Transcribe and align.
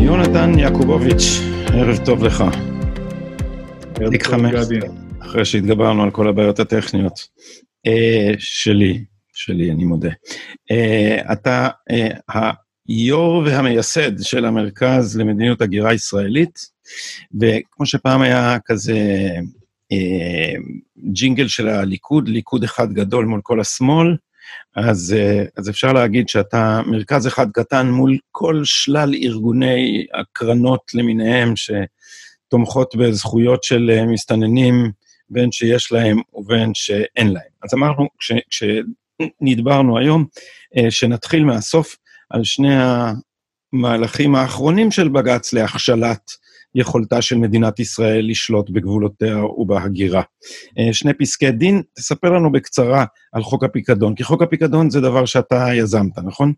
יונתן 0.00 0.58
יעקובוביץ', 0.58 1.22
ערב 1.72 1.98
טוב 2.04 2.24
לך. 2.24 2.44
תיק 4.10 4.26
חמש, 4.26 4.54
אחרי 5.20 5.44
שהתגברנו 5.44 6.02
על 6.02 6.10
כל 6.10 6.28
הבעיות 6.28 6.60
הטכניות. 6.60 7.28
אה, 7.86 8.32
שלי, 8.38 9.04
שלי, 9.32 9.72
אני 9.72 9.84
מודה. 9.84 10.10
אה, 10.70 11.32
אתה 11.32 11.68
אה, 11.90 12.08
היו"ר 12.88 13.42
והמייסד 13.46 14.22
של 14.22 14.44
המרכז 14.44 15.16
למדיניות 15.18 15.60
הגירה 15.60 15.94
ישראלית, 15.94 16.75
וכמו 17.40 17.86
שפעם 17.86 18.22
היה 18.22 18.58
כזה 18.64 18.98
אה, 19.92 20.54
ג'ינגל 21.12 21.48
של 21.48 21.68
הליכוד, 21.68 22.28
ליכוד 22.28 22.64
אחד 22.64 22.92
גדול 22.92 23.24
מול 23.24 23.40
כל 23.42 23.60
השמאל, 23.60 24.16
אז, 24.76 25.14
אה, 25.18 25.44
אז 25.56 25.70
אפשר 25.70 25.92
להגיד 25.92 26.28
שאתה 26.28 26.80
מרכז 26.86 27.26
אחד 27.26 27.46
קטן 27.50 27.90
מול 27.90 28.18
כל 28.32 28.60
שלל 28.64 29.14
ארגוני 29.14 30.06
הקרנות 30.14 30.82
למיניהם 30.94 31.54
שתומכות 31.56 32.96
בזכויות 32.96 33.64
של 33.64 33.90
אה, 33.90 34.06
מסתננים, 34.06 34.90
בין 35.30 35.52
שיש 35.52 35.92
להם 35.92 36.20
ובין 36.34 36.70
שאין 36.74 37.32
להם. 37.32 37.50
אז 37.62 37.74
אמרנו, 37.74 38.08
כש, 38.18 38.32
כשנדברנו 38.50 39.98
היום, 39.98 40.24
אה, 40.76 40.90
שנתחיל 40.90 41.44
מהסוף 41.44 41.96
על 42.30 42.44
שני 42.44 42.76
המהלכים 43.72 44.34
האחרונים 44.34 44.90
של 44.90 45.08
בג"ץ 45.08 45.52
להכשלת 45.52 46.30
יכולתה 46.76 47.22
של 47.22 47.36
מדינת 47.36 47.80
ישראל 47.80 48.30
לשלוט 48.30 48.70
בגבולותיה 48.70 49.44
ובהגירה. 49.44 50.22
אה, 50.78 50.92
שני 50.92 51.14
פסקי 51.14 51.50
דין, 51.50 51.82
תספר 51.96 52.32
לנו 52.32 52.52
בקצרה 52.52 53.04
על 53.32 53.42
חוק 53.42 53.64
הפיקדון, 53.64 54.14
כי 54.14 54.24
חוק 54.24 54.42
הפיקדון 54.42 54.90
זה 54.90 55.00
דבר 55.00 55.26
שאתה 55.26 55.68
יזמת, 55.74 56.18
נכון? 56.18 56.52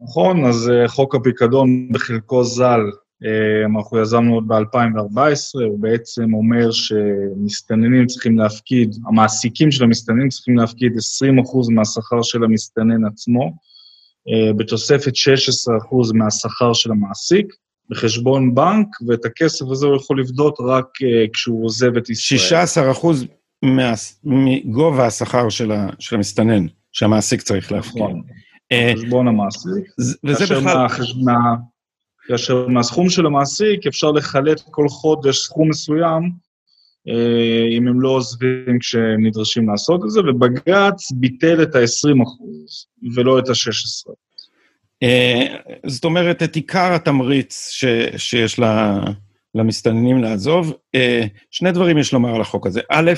נכון, 0.00 0.44
אז 0.44 0.70
אה, 0.70 0.88
חוק 0.88 1.14
הפיקדון 1.14 1.88
בחלקו 1.92 2.44
ז"ל, 2.44 2.80
אה, 3.24 3.66
אנחנו 3.74 4.00
יזמנו 4.00 4.34
עוד 4.34 4.48
ב-2014, 4.48 5.64
הוא 5.68 5.78
בעצם 5.80 6.34
אומר 6.34 6.70
שמסתננים 6.70 8.06
צריכים 8.06 8.38
להפקיד, 8.38 8.94
המעסיקים 9.06 9.70
של 9.70 9.84
המסתננים 9.84 10.28
צריכים 10.28 10.56
להפקיד 10.56 10.92
20% 10.92 11.74
מהשכר 11.74 12.22
של 12.22 12.44
המסתנן 12.44 13.04
עצמו, 13.06 13.52
בתוספת 14.56 15.12
16% 15.12 16.12
מהשכר 16.14 16.72
של 16.72 16.90
המעסיק, 16.90 17.46
בחשבון 17.90 18.54
בנק, 18.54 18.86
ואת 19.08 19.24
הכסף 19.24 19.66
הזה 19.70 19.86
הוא 19.86 19.96
יכול 19.96 20.20
לפדות 20.20 20.56
רק 20.60 20.84
uh, 20.84 21.30
כשהוא 21.32 21.64
עוזב 21.64 21.96
את 21.96 22.10
ישראל. 22.10 22.40
16 22.40 22.90
אחוז 22.90 23.26
מגובה 24.24 25.06
השכר 25.06 25.48
של, 25.48 25.72
ה, 25.72 25.88
של 25.98 26.16
המסתנן, 26.16 26.66
שהמעסיק 26.92 27.42
צריך 27.42 27.72
להפקיד. 27.72 28.02
נכון, 28.02 28.22
אה, 28.72 28.92
חשבון 28.96 29.28
המעסיק. 29.28 29.84
וזה 30.24 30.44
בכלל... 30.44 30.86
מה, 31.24 31.54
כאשר 32.26 32.66
מהסכום 32.68 33.10
של 33.10 33.26
המעסיק 33.26 33.86
אפשר 33.86 34.10
לחלט 34.10 34.60
כל 34.70 34.88
חודש 34.88 35.38
סכום 35.38 35.68
מסוים, 35.68 36.32
אה, 37.08 37.76
אם 37.78 37.88
הם 37.88 38.00
לא 38.00 38.08
עוזבים 38.08 38.78
כשהם 38.80 39.26
נדרשים 39.26 39.68
לעשות 39.68 40.04
את 40.04 40.10
זה, 40.10 40.20
ובג"ץ 40.20 41.12
ביטל 41.12 41.62
את 41.62 41.74
ה-20 41.74 42.22
אחוז, 42.22 42.86
ולא 43.14 43.38
את 43.38 43.48
ה-16. 43.48 44.12
אה, 45.04 45.56
זאת 45.86 46.04
אומרת, 46.04 46.42
את 46.42 46.56
עיקר 46.56 46.92
התמריץ 46.92 47.68
ש, 47.70 47.84
שיש 48.16 48.58
לה, 48.58 49.00
למסתננים 49.54 50.22
לעזוב. 50.22 50.74
אה, 50.94 51.24
שני 51.50 51.72
דברים 51.72 51.98
יש 51.98 52.12
לומר 52.12 52.34
על 52.34 52.40
החוק 52.40 52.66
הזה. 52.66 52.80
א', 52.90 53.12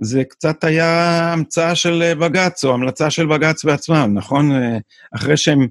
זה 0.00 0.24
קצת 0.24 0.64
היה 0.64 1.20
המצאה 1.32 1.74
של 1.74 2.12
בג"ץ, 2.20 2.64
או 2.64 2.74
המלצה 2.74 3.10
של 3.10 3.26
בג"ץ 3.26 3.64
בעצמם, 3.64 4.10
נכון? 4.14 4.52
אה, 4.52 4.78
אחרי 5.16 5.36
שהם 5.36 5.66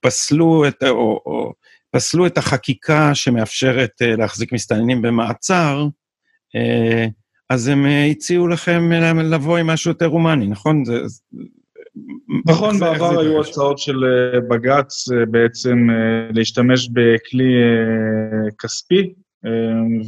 פסלו 0.00 0.68
את, 0.68 0.82
או, 0.82 1.20
או 1.26 1.52
פסלו 1.90 2.26
את 2.26 2.38
החקיקה 2.38 3.14
שמאפשרת 3.14 3.90
להחזיק 4.00 4.52
מסתננים 4.52 5.02
במעצר, 5.02 5.86
אז 7.50 7.68
הם 7.68 7.86
הציעו 8.10 8.48
לכם 8.48 8.92
לבוא 9.22 9.58
עם 9.58 9.66
משהו 9.66 9.90
יותר 9.90 10.06
הומני, 10.06 10.46
נכון? 10.46 10.84
זה, 10.84 11.00
נכון, 12.46 12.78
בעבר 12.80 13.20
היו 13.20 13.40
הצעות 13.40 13.78
של 13.78 14.04
אה, 14.04 14.40
בג"ץ 14.40 15.12
אה, 15.12 15.26
בעצם 15.26 15.90
אה, 15.90 16.30
להשתמש 16.34 16.88
בכלי 16.88 17.52
כספי, 18.58 19.12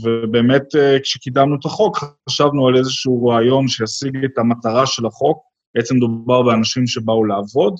ובאמת 0.02 0.62
כשקידמנו 1.02 1.56
את 1.60 1.64
החוק 1.64 1.98
חשבנו 2.28 2.68
על 2.68 2.76
איזשהו 2.76 3.26
רעיון 3.26 3.68
שישיג 3.68 4.24
את 4.24 4.38
המטרה 4.38 4.86
של 4.86 5.06
החוק, 5.06 5.42
בעצם 5.74 5.96
מדובר 5.96 6.42
באנשים 6.42 6.86
שבאו 6.86 7.24
לעבוד, 7.24 7.74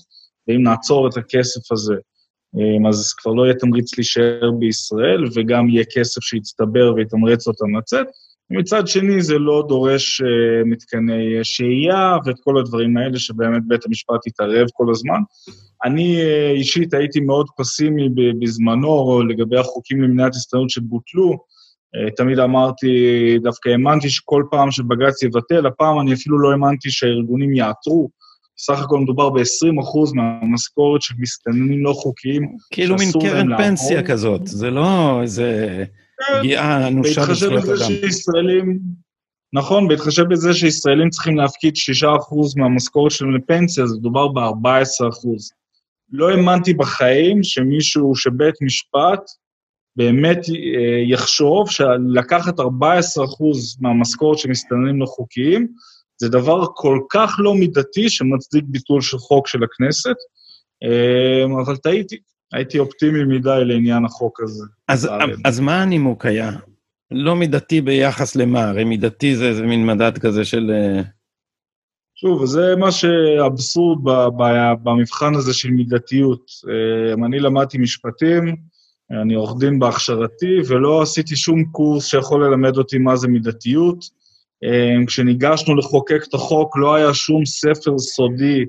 ואם 0.49 0.62
נעצור 0.62 1.09
את 1.09 1.16
הכסף 1.16 1.72
הזה, 1.72 1.94
אז 2.88 3.12
כבר 3.12 3.32
לא 3.32 3.43
יהיה 3.43 3.54
תמריץ 3.54 3.99
להישאר 3.99 4.50
בישראל, 4.59 5.25
וגם 5.34 5.69
יהיה 5.69 5.84
כסף 5.94 6.20
שיצטבר 6.22 6.93
ויתמרץ 6.97 7.47
אותם 7.47 7.76
לצאת. 7.76 8.06
מצד 8.50 8.88
שני, 8.88 9.22
זה 9.22 9.38
לא 9.38 9.65
דורש 9.69 10.21
uh, 10.21 10.25
מתקני 10.65 11.38
שהייה 11.43 12.16
ואת 12.25 12.37
כל 12.44 12.59
הדברים 12.59 12.97
האלה 12.97 13.19
שבאמת 13.19 13.62
בית 13.66 13.87
המשפט 13.87 14.27
יתערב 14.27 14.66
כל 14.72 14.91
הזמן. 14.91 15.21
אני 15.84 16.16
uh, 16.16 16.56
אישית 16.56 16.94
הייתי 16.94 17.21
מאוד 17.21 17.47
פסימי 17.56 18.09
בזמנו 18.41 19.22
לגבי 19.22 19.59
החוקים 19.59 20.03
למניעת 20.03 20.34
הסתננות 20.34 20.71
שבוטלו. 20.71 21.33
Uh, 21.33 22.15
תמיד 22.16 22.38
אמרתי, 22.38 22.88
דווקא 23.43 23.69
האמנתי 23.69 24.11
שכל 24.11 24.44
פעם 24.50 24.71
שבג"ץ 24.71 25.22
יבטל, 25.22 25.67
הפעם 25.67 26.00
אני 26.00 26.15
אפילו 26.15 26.38
לא 26.38 26.50
האמנתי 26.50 26.91
שהארגונים 26.91 27.55
יעתרו. 27.55 28.11
סך 28.59 28.82
הכל 28.82 28.99
מדובר 28.99 29.31
ב-20% 29.31 30.15
מהמשכורת 30.15 31.03
של 31.03 31.15
מסתננים 31.19 31.84
לא 31.84 31.93
חוקיים. 31.93 32.56
כאילו 32.71 32.97
מין 32.97 33.09
קרן 33.12 33.56
פנסיה 33.56 34.03
כזאת, 34.03 34.47
זה 34.47 34.71
לא 34.71 35.19
איזה... 35.22 35.84
פגיעה 36.38 36.88
אנושה 36.88 37.20
בזכויות 37.31 37.64
אדם. 37.64 37.76
שישראלים, 37.76 38.78
נכון, 39.53 39.88
בהתחשב 39.88 40.22
בזה 40.31 40.54
שישראלים 40.54 41.10
צריכים 41.10 41.36
להפקיד 41.36 41.75
6% 42.03 42.06
מהמשכורת 42.56 43.10
שלהם 43.10 43.36
לפנסיה, 43.36 43.84
אז 43.84 43.92
מדובר 43.92 44.28
ב-14%. 44.28 45.28
לא 46.12 46.31
האמנתי 46.31 46.75
בחיים 46.75 47.42
שמישהו, 47.42 48.16
שבית 48.16 48.54
משפט 48.62 49.20
באמת 49.97 50.38
אה, 50.38 51.03
יחשוב 51.06 51.70
שלקחת 51.70 52.60
14% 52.60 52.62
מהמשכורת 53.81 54.38
של 54.38 54.48
מסתננים 54.48 55.00
לא 55.00 55.06
חוקיים, 55.06 55.69
זה 56.16 56.28
דבר 56.28 56.66
כל 56.75 56.98
כך 57.10 57.37
לא 57.38 57.54
מידתי 57.54 58.10
שמצדיק 58.10 58.64
ביטול 58.66 59.00
של 59.00 59.19
חוק 59.19 59.47
של 59.47 59.64
הכנסת, 59.64 60.16
אה, 60.82 61.62
אבל 61.64 61.76
טעיתי. 61.76 62.16
הייתי 62.53 62.78
אופטימי 62.78 63.25
מדי 63.25 63.61
לעניין 63.65 64.05
החוק 64.05 64.41
הזה. 64.41 64.65
אז, 64.88 65.09
אז 65.44 65.61
מה 65.61 65.83
הנימוק 65.83 66.27
היה? 66.27 66.50
לא 67.11 67.37
מידתי 67.37 67.81
ביחס 67.81 68.37
למה? 68.37 68.69
הרי 68.69 68.84
מידתי 68.84 69.37
זה, 69.37 69.55
זה 69.55 69.62
מין 69.62 69.87
מדד 69.87 70.19
כזה 70.19 70.44
של... 70.44 70.71
אה, 70.75 71.03
שוב, 72.15 72.47
זה 72.47 72.77
מה 72.77 72.93
שאבסורד 72.93 73.99
במבחן 74.83 75.34
הזה 75.34 75.55
של 75.55 75.71
מידתיות. 75.71 76.50
אה, 76.69 77.27
אני 77.27 77.38
למדתי 77.38 77.78
משפטים, 77.78 78.56
אני 79.22 79.34
עורך 79.34 79.61
דין 79.61 79.78
בהכשרתי, 79.78 80.61
ולא 80.69 81.03
עשיתי 81.03 81.37
שום 81.37 81.65
קורס 81.65 82.06
שיכול 82.06 82.44
ללמד 82.44 82.77
אותי 82.77 82.99
מה 82.99 83.17
זה 83.17 83.28
מידתיות. 83.28 84.05
אה, 84.65 85.06
כשניגשנו 85.06 85.77
לחוקק 85.77 86.22
את 86.28 86.34
החוק, 86.34 86.77
לא 86.77 86.94
היה 86.94 87.15
שום 87.15 87.47
ספר 87.47 87.99
סודי 87.99 88.65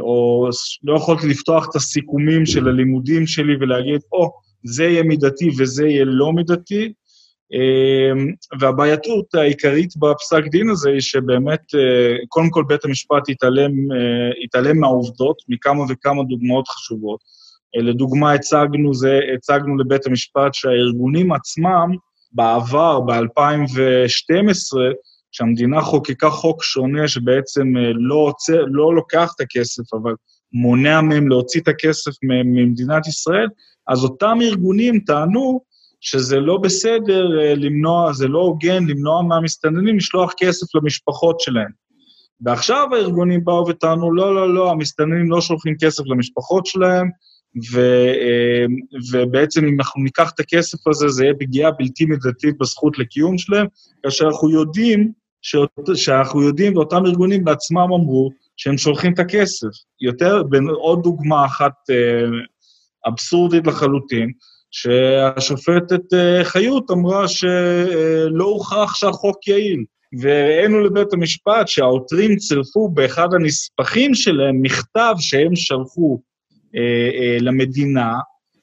או 0.00 0.48
לא 0.82 0.96
יכולתי 0.96 1.26
לפתוח 1.26 1.66
את 1.70 1.76
הסיכומים 1.76 2.46
של 2.46 2.68
הלימודים 2.68 3.26
שלי 3.26 3.56
ולהגיד, 3.60 4.00
או, 4.12 4.24
oh, 4.24 4.28
זה 4.64 4.84
יהיה 4.84 5.02
מידתי 5.02 5.50
וזה 5.58 5.86
יהיה 5.86 6.04
לא 6.04 6.32
מידתי. 6.32 6.92
אה, 7.54 8.22
והבעייתות 8.60 9.34
העיקרית 9.34 9.96
בפסק 9.96 10.42
דין 10.50 10.70
הזה 10.70 10.90
היא 10.90 11.00
שבאמת, 11.00 11.60
אה, 11.74 12.16
קודם 12.28 12.50
כל 12.50 12.64
בית 12.68 12.84
המשפט 12.84 13.28
התעלם, 13.28 13.72
התעלם 14.44 14.78
מהעובדות, 14.78 15.36
מכמה 15.48 15.84
וכמה 15.88 16.22
דוגמאות 16.22 16.68
חשובות. 16.68 17.20
לדוגמה, 17.76 18.32
הצגנו, 18.32 18.94
זה, 18.94 19.20
הצגנו 19.34 19.78
לבית 19.78 20.06
המשפט 20.06 20.54
שהארגונים 20.54 21.32
עצמם, 21.32 21.90
בעבר, 22.32 23.00
ב-2012, 23.00 24.78
כשהמדינה 25.32 25.80
חוקקה 25.80 26.30
חוק 26.30 26.62
שונה 26.62 27.08
שבעצם 27.08 27.76
אה, 27.76 27.92
לא, 27.94 28.14
עוצר, 28.14 28.64
לא 28.66 28.94
לוקח 28.94 29.32
את 29.36 29.40
הכסף, 29.40 29.94
אבל 29.94 30.14
מונע 30.52 31.00
מהם 31.00 31.28
להוציא 31.28 31.60
את 31.60 31.68
הכסף 31.68 32.10
ממדינת 32.22 33.06
ישראל, 33.06 33.48
אז 33.88 34.04
אותם 34.04 34.38
ארגונים 34.42 35.00
טענו 35.00 35.60
שזה 36.00 36.36
לא 36.36 36.56
בסדר 36.56 37.40
אה, 37.40 37.54
למנוע, 37.54 38.12
זה 38.12 38.28
לא 38.28 38.38
הוגן 38.38 38.86
למנוע 38.86 39.22
מהמסתננים 39.22 39.96
לשלוח 39.96 40.32
כסף 40.38 40.74
למשפחות 40.74 41.40
שלהם. 41.40 41.70
ועכשיו 42.40 42.88
הארגונים 42.92 43.44
באו 43.44 43.68
וטענו, 43.68 44.12
לא, 44.12 44.34
לא, 44.34 44.54
לא, 44.54 44.70
המסתננים 44.70 45.30
לא 45.30 45.40
שולחים 45.40 45.74
כסף 45.80 46.02
למשפחות 46.06 46.66
שלהם, 46.66 47.10
ו, 47.72 47.80
ובעצם 49.12 49.64
אם 49.64 49.76
אנחנו 49.78 50.02
ניקח 50.02 50.30
את 50.34 50.40
הכסף 50.40 50.86
הזה, 50.86 51.08
זה 51.08 51.24
יהיה 51.24 51.34
פגיעה 51.40 51.70
בלתי 51.70 52.04
מידתית 52.04 52.58
בזכות 52.58 52.98
לקיום 52.98 53.38
שלהם, 53.38 53.66
כאשר 54.02 54.26
אנחנו 54.26 54.50
יודעים, 54.50 55.12
שאות, 55.42 55.70
שאנחנו 55.94 56.42
יודעים, 56.42 56.76
ואותם 56.76 57.06
ארגונים 57.06 57.44
בעצמם 57.44 57.78
אמרו, 57.78 58.30
שהם 58.56 58.78
שולחים 58.78 59.12
את 59.12 59.18
הכסף. 59.18 59.68
יותר, 60.00 60.42
עוד 60.70 61.02
דוגמה 61.02 61.44
אחת 61.44 61.72
אבסורדית 63.06 63.66
לחלוטין, 63.66 64.30
שהשופטת 64.70 66.14
אה, 66.14 66.44
חיות 66.44 66.90
אמרה 66.90 67.28
שלא 67.28 68.44
הוכח 68.44 68.94
שהחוק 68.94 69.48
יעיל. 69.48 69.84
והראינו 70.18 70.80
לבית 70.80 71.12
המשפט 71.12 71.68
שהעותרים 71.68 72.36
צירפו 72.36 72.88
באחד 72.88 73.34
הנספחים 73.34 74.14
שלהם 74.14 74.62
מכתב 74.62 75.14
שהם 75.18 75.56
שלחו 75.56 76.20
אה, 76.76 76.80
אה, 77.20 77.36
למדינה, 77.40 78.12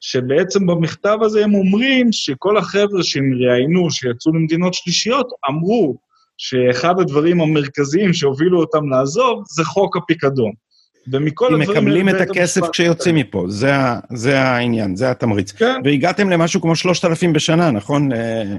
שבעצם 0.00 0.66
במכתב 0.66 1.18
הזה 1.22 1.44
הם 1.44 1.54
אומרים 1.54 2.12
שכל 2.12 2.56
החבר'ה 2.56 3.02
שהם 3.02 3.32
ראיינו, 3.34 3.90
שיצאו 3.90 4.32
למדינות 4.32 4.74
שלישיות, 4.74 5.28
אמרו 5.50 5.96
שאחד 6.38 7.00
הדברים 7.00 7.40
המרכזיים 7.40 8.12
שהובילו 8.12 8.60
אותם 8.60 8.88
לעזוב 8.88 9.44
זה 9.46 9.64
חוק 9.64 9.96
הפיקדון. 9.96 10.52
ומכל 11.12 11.46
הדברים... 11.46 11.66
כי 11.66 11.72
מקבלים 11.72 12.08
את 12.08 12.14
הכסף 12.20 12.60
כשיוצאים 12.72 13.14
מפה, 13.14 13.44
זה, 13.48 13.72
זה 14.12 14.40
העניין, 14.40 14.96
זה 14.96 15.10
התמריץ. 15.10 15.52
כן. 15.52 15.80
והגעתם 15.84 16.30
למשהו 16.30 16.60
כמו 16.60 16.76
3,000 16.76 17.32
בשנה, 17.32 17.70
נכון? 17.70 18.12
אה, 18.12 18.56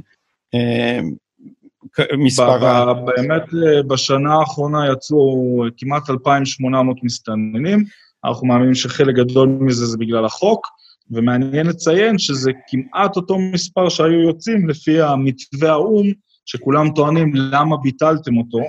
אה, 0.54 1.00
מספר 2.18 2.66
ה... 2.66 2.94
באמת, 2.94 3.42
אה, 3.42 3.84
בשנה 3.84 4.34
האחרונה 4.36 4.92
יצאו 4.94 5.64
כמעט 5.78 6.10
2,800 6.10 6.98
מסתננים. 7.04 7.84
אנחנו 8.26 8.48
מאמינים 8.48 8.76
שחלק 8.76 9.16
גדול 9.16 9.50
מזה 9.50 9.86
זה 9.86 9.98
בגלל 9.98 10.26
החוק, 10.26 10.68
ומעניין 11.12 11.68
לציין 11.68 12.18
שזה 12.18 12.52
כמעט 12.68 13.16
אותו 13.16 13.38
מספר 13.40 13.90
שהיו 13.90 14.22
יוצאים 14.22 14.70
לפי 14.70 15.02
המתווה 15.02 15.72
האו"ם, 15.72 16.12
שכולם 16.50 16.90
טוענים 16.96 17.32
למה 17.36 17.78
ביטלתם 17.78 18.38
אותו. 18.38 18.60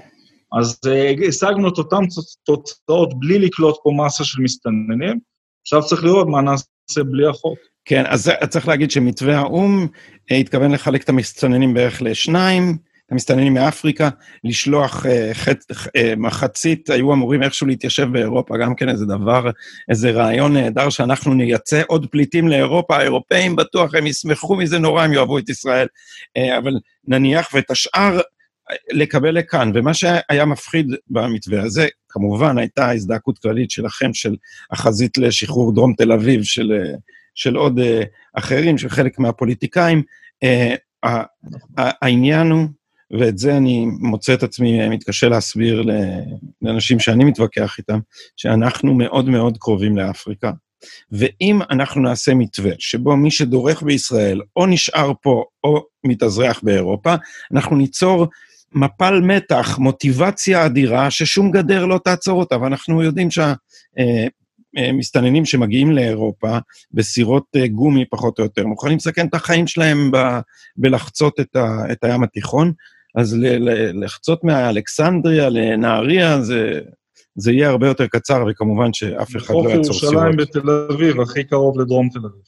אז 0.58 0.80
uh, 0.86 1.28
השגנו 1.28 1.68
את 1.68 1.78
אותן 1.78 2.00
תוצאות 2.44 3.18
בלי 3.18 3.38
לקלוט 3.38 3.76
פה 3.82 3.90
מסה 3.96 4.24
של 4.24 4.42
מסתננים. 4.42 5.18
עכשיו 5.62 5.82
צריך 5.82 6.04
לראות 6.04 6.28
מה 6.28 6.40
נעשה 6.40 7.04
בלי 7.10 7.26
החוק. 7.26 7.58
כן, 7.84 8.04
אז 8.06 8.30
צריך 8.48 8.68
להגיד 8.68 8.90
שמתווה 8.90 9.38
האו"ם 9.38 9.86
uh, 10.32 10.34
התכוון 10.34 10.70
לחלק 10.70 11.02
את 11.04 11.08
המסתננים 11.08 11.74
בערך 11.74 12.02
לשניים, 12.02 12.78
המסתננים 13.10 13.54
מאפריקה, 13.54 14.08
לשלוח 14.44 15.06
uh, 15.06 15.34
חט, 15.34 15.64
uh, 15.70 16.00
מחצית, 16.16 16.90
היו 16.90 17.12
אמורים 17.12 17.42
איכשהו 17.42 17.66
להתיישב 17.66 18.08
באירופה, 18.12 18.56
גם 18.56 18.74
כן 18.74 18.88
איזה 18.88 19.06
דבר, 19.06 19.50
איזה 19.88 20.10
רעיון 20.10 20.52
נהדר 20.52 20.90
שאנחנו 20.90 21.34
נייצא 21.34 21.82
עוד 21.86 22.06
פליטים 22.06 22.48
לאירופה, 22.48 22.96
האירופאים 22.96 23.56
בטוח, 23.56 23.94
הם 23.94 24.06
ישמחו 24.06 24.56
מזה 24.56 24.78
נורא, 24.78 25.02
הם 25.02 25.12
יאהבו 25.12 25.38
את 25.38 25.48
ישראל, 25.48 25.86
uh, 26.38 26.58
אבל 26.58 26.72
נניח 27.08 27.50
ואת 27.54 27.70
השאר, 27.70 28.20
לקבל 28.92 29.38
לכאן. 29.38 29.72
ומה 29.74 29.94
שהיה 29.94 30.44
מפחיד 30.44 30.86
במתווה 31.10 31.62
הזה, 31.62 31.86
כמובן, 32.08 32.58
הייתה 32.58 32.90
הזדעקות 32.90 33.38
כללית 33.38 33.70
שלכם, 33.70 34.14
של 34.14 34.36
החזית 34.70 35.18
לשחרור 35.18 35.74
דרום 35.74 35.94
תל 35.96 36.12
אביב, 36.12 36.42
של, 36.42 36.72
של 37.34 37.56
עוד 37.56 37.78
uh, 37.78 37.82
אחרים, 38.34 38.78
של 38.78 38.88
חלק 38.88 39.18
מהפוליטיקאים. 39.18 40.02
Uh, 40.44 40.48
העניין 41.76 42.50
הוא, 42.50 42.68
ואת 43.10 43.38
זה 43.38 43.56
אני 43.56 43.86
מוצא 43.86 44.34
את 44.34 44.42
עצמי 44.42 44.88
מתקשה 44.88 45.28
להסביר 45.28 45.82
לאנשים 46.62 46.98
שאני 46.98 47.24
מתווכח 47.24 47.78
איתם, 47.78 47.98
שאנחנו 48.36 48.94
מאוד 48.94 49.28
מאוד 49.28 49.58
קרובים 49.58 49.96
לאפריקה. 49.96 50.50
ואם 51.12 51.60
אנחנו 51.70 52.02
נעשה 52.02 52.34
מתווה 52.34 52.72
שבו 52.78 53.16
מי 53.16 53.30
שדורך 53.30 53.82
בישראל 53.82 54.40
או 54.56 54.66
נשאר 54.66 55.12
פה 55.22 55.44
או 55.64 55.84
מתאזרח 56.04 56.60
באירופה, 56.62 57.14
אנחנו 57.52 57.76
ניצור 57.76 58.26
מפל 58.72 59.20
מתח, 59.20 59.78
מוטיבציה 59.78 60.66
אדירה, 60.66 61.10
ששום 61.10 61.50
גדר 61.50 61.86
לא 61.86 62.00
תעצור 62.04 62.40
אותה, 62.40 62.58
ואנחנו 62.60 63.02
יודעים 63.02 63.28
שהמסתננים 64.76 65.44
שמגיעים 65.44 65.90
לאירופה 65.90 66.58
בסירות 66.92 67.44
אה, 67.56 67.66
גומי 67.66 68.04
פחות 68.10 68.38
או 68.38 68.44
יותר, 68.44 68.66
מוכנים 68.66 68.96
לסכן 68.96 69.26
את 69.26 69.34
החיים 69.34 69.66
שלהם 69.66 70.10
ב, 70.10 70.16
בלחצות 70.76 71.40
את, 71.40 71.56
ה, 71.56 71.92
את 71.92 72.04
הים 72.04 72.22
התיכון, 72.22 72.72
אז 73.16 73.34
ל, 73.34 73.46
ל, 73.46 74.04
לחצות 74.04 74.44
מאלכסנדריה 74.44 75.48
לנהריה 75.48 76.40
זה, 76.40 76.80
זה 77.34 77.52
יהיה 77.52 77.68
הרבה 77.68 77.88
יותר 77.88 78.06
קצר, 78.06 78.44
וכמובן 78.50 78.92
שאף 78.92 79.36
אחד 79.36 79.54
לא 79.54 79.70
יעצור 79.70 79.94
סירות. 79.94 80.14
חוף 80.14 80.22
ירושלים 80.22 80.36
בתל 80.36 80.70
אביב, 80.70 81.20
הכי 81.20 81.44
קרוב 81.44 81.80
לדרום 81.80 82.08
תל 82.08 82.18
אביב. 82.18 82.42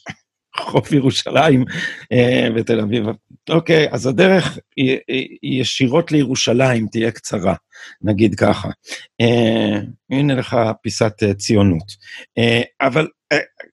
חוף 0.56 0.92
ירושלים 0.92 1.64
אה, 2.12 2.48
בתל 2.56 2.80
אביב. 2.80 3.06
אוקיי, 3.50 3.88
אז 3.90 4.06
הדרך 4.06 4.58
ישירות 5.42 6.12
לירושלים 6.12 6.86
תהיה 6.86 7.10
קצרה, 7.10 7.54
נגיד 8.02 8.34
ככה. 8.34 8.68
אה, 9.20 9.80
הנה 10.10 10.34
לך 10.34 10.56
פיסת 10.82 11.22
אה, 11.22 11.34
ציונות. 11.34 11.86
אבל 12.80 13.06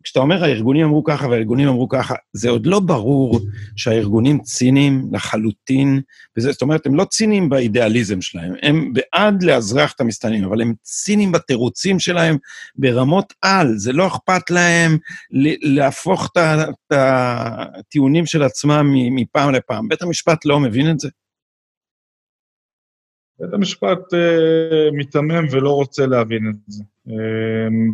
כשאתה 0.04 0.20
אומר 0.20 0.44
הארגונים 0.44 0.86
אמרו 0.86 1.04
ככה 1.04 1.28
והארגונים 1.28 1.68
אמרו 1.68 1.90
ככה, 1.90 2.16
זה 2.34 2.50
עוד 2.50 2.66
לא 2.66 2.80
ברור 2.80 3.40
שהארגונים 3.76 4.40
ציניים 4.40 5.10
לחלוטין, 5.14 6.02
וזה, 6.38 6.52
זאת 6.52 6.62
אומרת, 6.62 6.86
הם 6.86 6.96
לא 6.96 7.06
ציניים 7.06 7.50
באידיאליזם 7.50 8.22
שלהם, 8.22 8.54
הם 8.64 8.94
בעד 8.94 9.44
לאזרח 9.44 9.94
את 9.94 10.02
המסתננים, 10.02 10.44
אבל 10.44 10.62
הם 10.62 10.74
ציניים 10.84 11.32
בתירוצים 11.32 12.00
שלהם 12.00 12.38
ברמות 12.76 13.34
על, 13.42 13.78
זה 13.78 13.94
לא 13.94 14.08
אכפת 14.08 14.50
להם 14.50 14.98
להפוך 15.62 16.30
את 16.34 16.92
הטיעונים 16.92 18.26
של 18.26 18.44
עצמם 18.44 18.92
מפעם 18.94 19.52
לפעם. 19.52 19.88
בית 19.88 20.02
המשפט 20.02 20.46
לא 20.46 20.60
מבין 20.60 20.92
את 20.92 21.00
זה? 21.00 21.10
בית 23.40 23.54
המשפט 23.54 24.14
uh, 24.14 24.96
מיתמם 24.96 25.46
ולא 25.52 25.72
רוצה 25.72 26.06
להבין 26.06 26.50
את 26.50 26.56
זה. 26.68 26.84
Uh, 27.08 27.12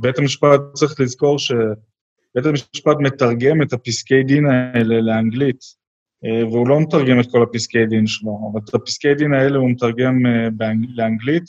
בית 0.02 0.20
המשפט 0.20 0.62
צריך 0.74 1.00
לזכור 1.00 1.40
שבית 1.40 2.46
המשפט 2.46 2.98
מתרגם 3.00 3.62
את 3.62 3.74
הפסקי 3.74 4.24
דין 4.24 4.46
האלה 4.46 5.02
לאנגלית, 5.02 5.62
uh, 5.62 6.46
והוא 6.46 6.68
לא 6.68 6.80
מתרגם 6.80 7.20
את 7.20 7.32
כל 7.32 7.44
הפסקי 7.44 7.86
דין 7.86 8.08
שלו, 8.08 8.52
אבל 8.52 8.62
את 8.70 8.76
הפסקי 8.76 9.14
דין 9.14 9.34
האלה 9.34 9.58
הוא 9.58 9.70
מתרגם 9.70 10.26
uh, 10.26 10.50
באנג... 10.52 10.86
לאנגלית, 10.96 11.44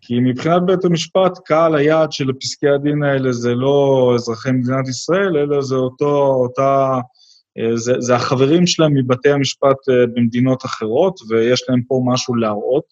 כי 0.00 0.20
מבחינת 0.20 0.62
בית 0.66 0.84
המשפט, 0.84 1.38
קהל 1.44 1.74
היעד 1.74 2.12
של 2.12 2.30
הפסקי 2.30 2.68
הדין 2.68 3.02
האלה 3.02 3.32
זה 3.32 3.54
לא 3.54 4.12
אזרחי 4.14 4.52
מדינת 4.52 4.88
ישראל, 4.88 5.36
אלא 5.36 5.62
זה 5.62 5.74
אותו, 5.74 6.34
אותה... 6.42 6.98
זה, 7.74 7.92
זה 7.98 8.14
החברים 8.14 8.66
שלהם 8.66 8.94
מבתי 8.94 9.30
המשפט 9.30 9.76
במדינות 10.14 10.64
אחרות, 10.64 11.20
ויש 11.28 11.64
להם 11.68 11.82
פה 11.82 12.02
משהו 12.06 12.34
להראות. 12.34 12.84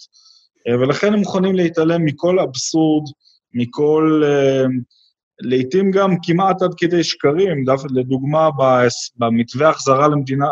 אה, 0.68 0.78
ולכן 0.80 1.12
הם 1.12 1.18
מוכנים 1.18 1.54
להתעלם 1.54 2.04
מכל 2.04 2.38
אבסורד, 2.38 3.04
מכל... 3.54 4.22
אה, 4.24 4.64
לעתים 5.40 5.90
גם 5.90 6.14
כמעט 6.22 6.62
עד 6.62 6.70
כדי 6.76 7.04
שקרים, 7.04 7.64
לדוגמה, 7.94 8.48
במתווה 9.16 9.68
החזרה 9.68 10.08
למדינה, 10.08 10.46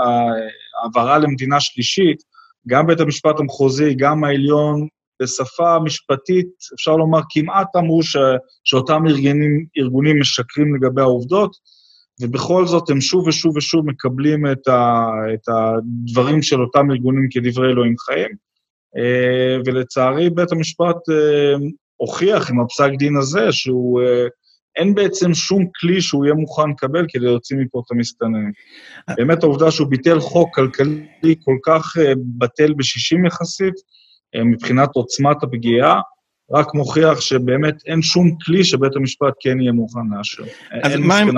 העברה 0.83 1.19
למדינה 1.19 1.61
שלישית, 1.61 2.23
גם 2.69 2.87
בית 2.87 3.01
המשפט 3.01 3.41
המחוזי, 3.41 3.95
גם 3.95 4.25
העליון, 4.25 4.87
בשפה 5.23 5.79
משפטית, 5.79 6.49
אפשר 6.75 6.97
לומר, 6.97 7.21
כמעט 7.31 7.77
אמרו 7.77 8.03
ש, 8.03 8.17
שאותם 8.65 9.03
ארגונים, 9.07 9.67
ארגונים 9.79 10.21
משקרים 10.21 10.75
לגבי 10.75 11.01
העובדות, 11.01 11.57
ובכל 12.21 12.67
זאת 12.67 12.91
הם 12.91 13.01
שוב 13.01 13.27
ושוב 13.27 13.57
ושוב 13.57 13.87
מקבלים 13.87 14.47
את, 14.53 14.69
ה, 14.69 15.07
את 15.35 15.49
הדברים 15.49 16.43
של 16.43 16.61
אותם 16.61 16.91
ארגונים 16.91 17.29
כדברי 17.31 17.69
אלוהים 17.69 17.95
חיים. 17.99 18.31
אה, 18.97 19.57
ולצערי 19.65 20.31
בית 20.31 20.53
המשפט 20.53 21.09
אה, 21.11 21.67
הוכיח 21.97 22.51
עם 22.51 22.61
הפסק 22.61 22.91
דין 22.99 23.17
הזה 23.17 23.53
שהוא, 23.53 24.03
אה, 24.03 24.27
אין 24.77 24.95
בעצם 24.95 25.35
שום 25.35 25.67
כלי 25.81 26.01
שהוא 26.01 26.25
יהיה 26.25 26.35
מוכן 26.35 26.71
לקבל 26.71 27.07
כדי 27.09 27.25
להוציא 27.25 27.57
מפה 27.57 27.83
את 27.87 27.93
המסתננים. 27.93 28.53
באמת 29.17 29.43
העובדה 29.43 29.71
שהוא 29.71 29.89
ביטל 29.89 30.21
חוק 30.21 30.55
כלכלי 30.55 31.35
כל 31.45 31.57
כך 31.67 31.97
בטל 32.39 32.73
בשישים 32.73 33.27
יחסית, 33.27 33.75
מבחינת 34.45 34.89
עוצמת 34.95 35.43
הפגיעה, 35.43 36.01
רק 36.51 36.75
מוכיח 36.75 37.21
שבאמת 37.21 37.75
אין 37.87 38.03
שום 38.03 38.37
כלי 38.45 38.65
שבית 38.65 38.97
המשפט 38.97 39.35
כן 39.41 39.61
יהיה 39.61 39.73
מוכן 39.73 40.01
לאשר. 40.17 40.43
אז 40.83 40.97
מה 40.97 41.19
הם, 41.19 41.29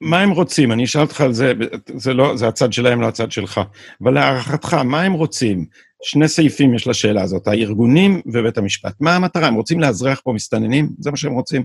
מה 0.00 0.20
הם 0.20 0.30
רוצים? 0.30 0.72
אני 0.72 0.84
אשאל 0.84 1.00
אותך 1.00 1.20
על 1.20 1.32
זה, 1.32 1.52
זה 1.96 2.14
לא, 2.14 2.36
זה 2.36 2.48
הצד 2.48 2.72
שלהם, 2.72 3.00
לא 3.00 3.06
הצד 3.06 3.32
שלך. 3.32 3.60
אבל 4.02 4.14
להערכתך, 4.14 4.74
מה 4.74 5.02
הם 5.02 5.12
רוצים? 5.12 5.64
שני 6.02 6.28
סעיפים 6.28 6.74
יש 6.74 6.86
לשאלה 6.86 7.22
הזאת, 7.22 7.48
הארגונים 7.48 8.20
ובית 8.26 8.58
המשפט. 8.58 8.94
מה 9.00 9.16
המטרה? 9.16 9.46
הם 9.46 9.54
רוצים 9.54 9.80
לאזרח 9.80 10.20
פה 10.24 10.32
מסתננים? 10.32 10.88
זה 10.98 11.10
מה 11.10 11.16
שהם 11.16 11.32
רוצים. 11.32 11.64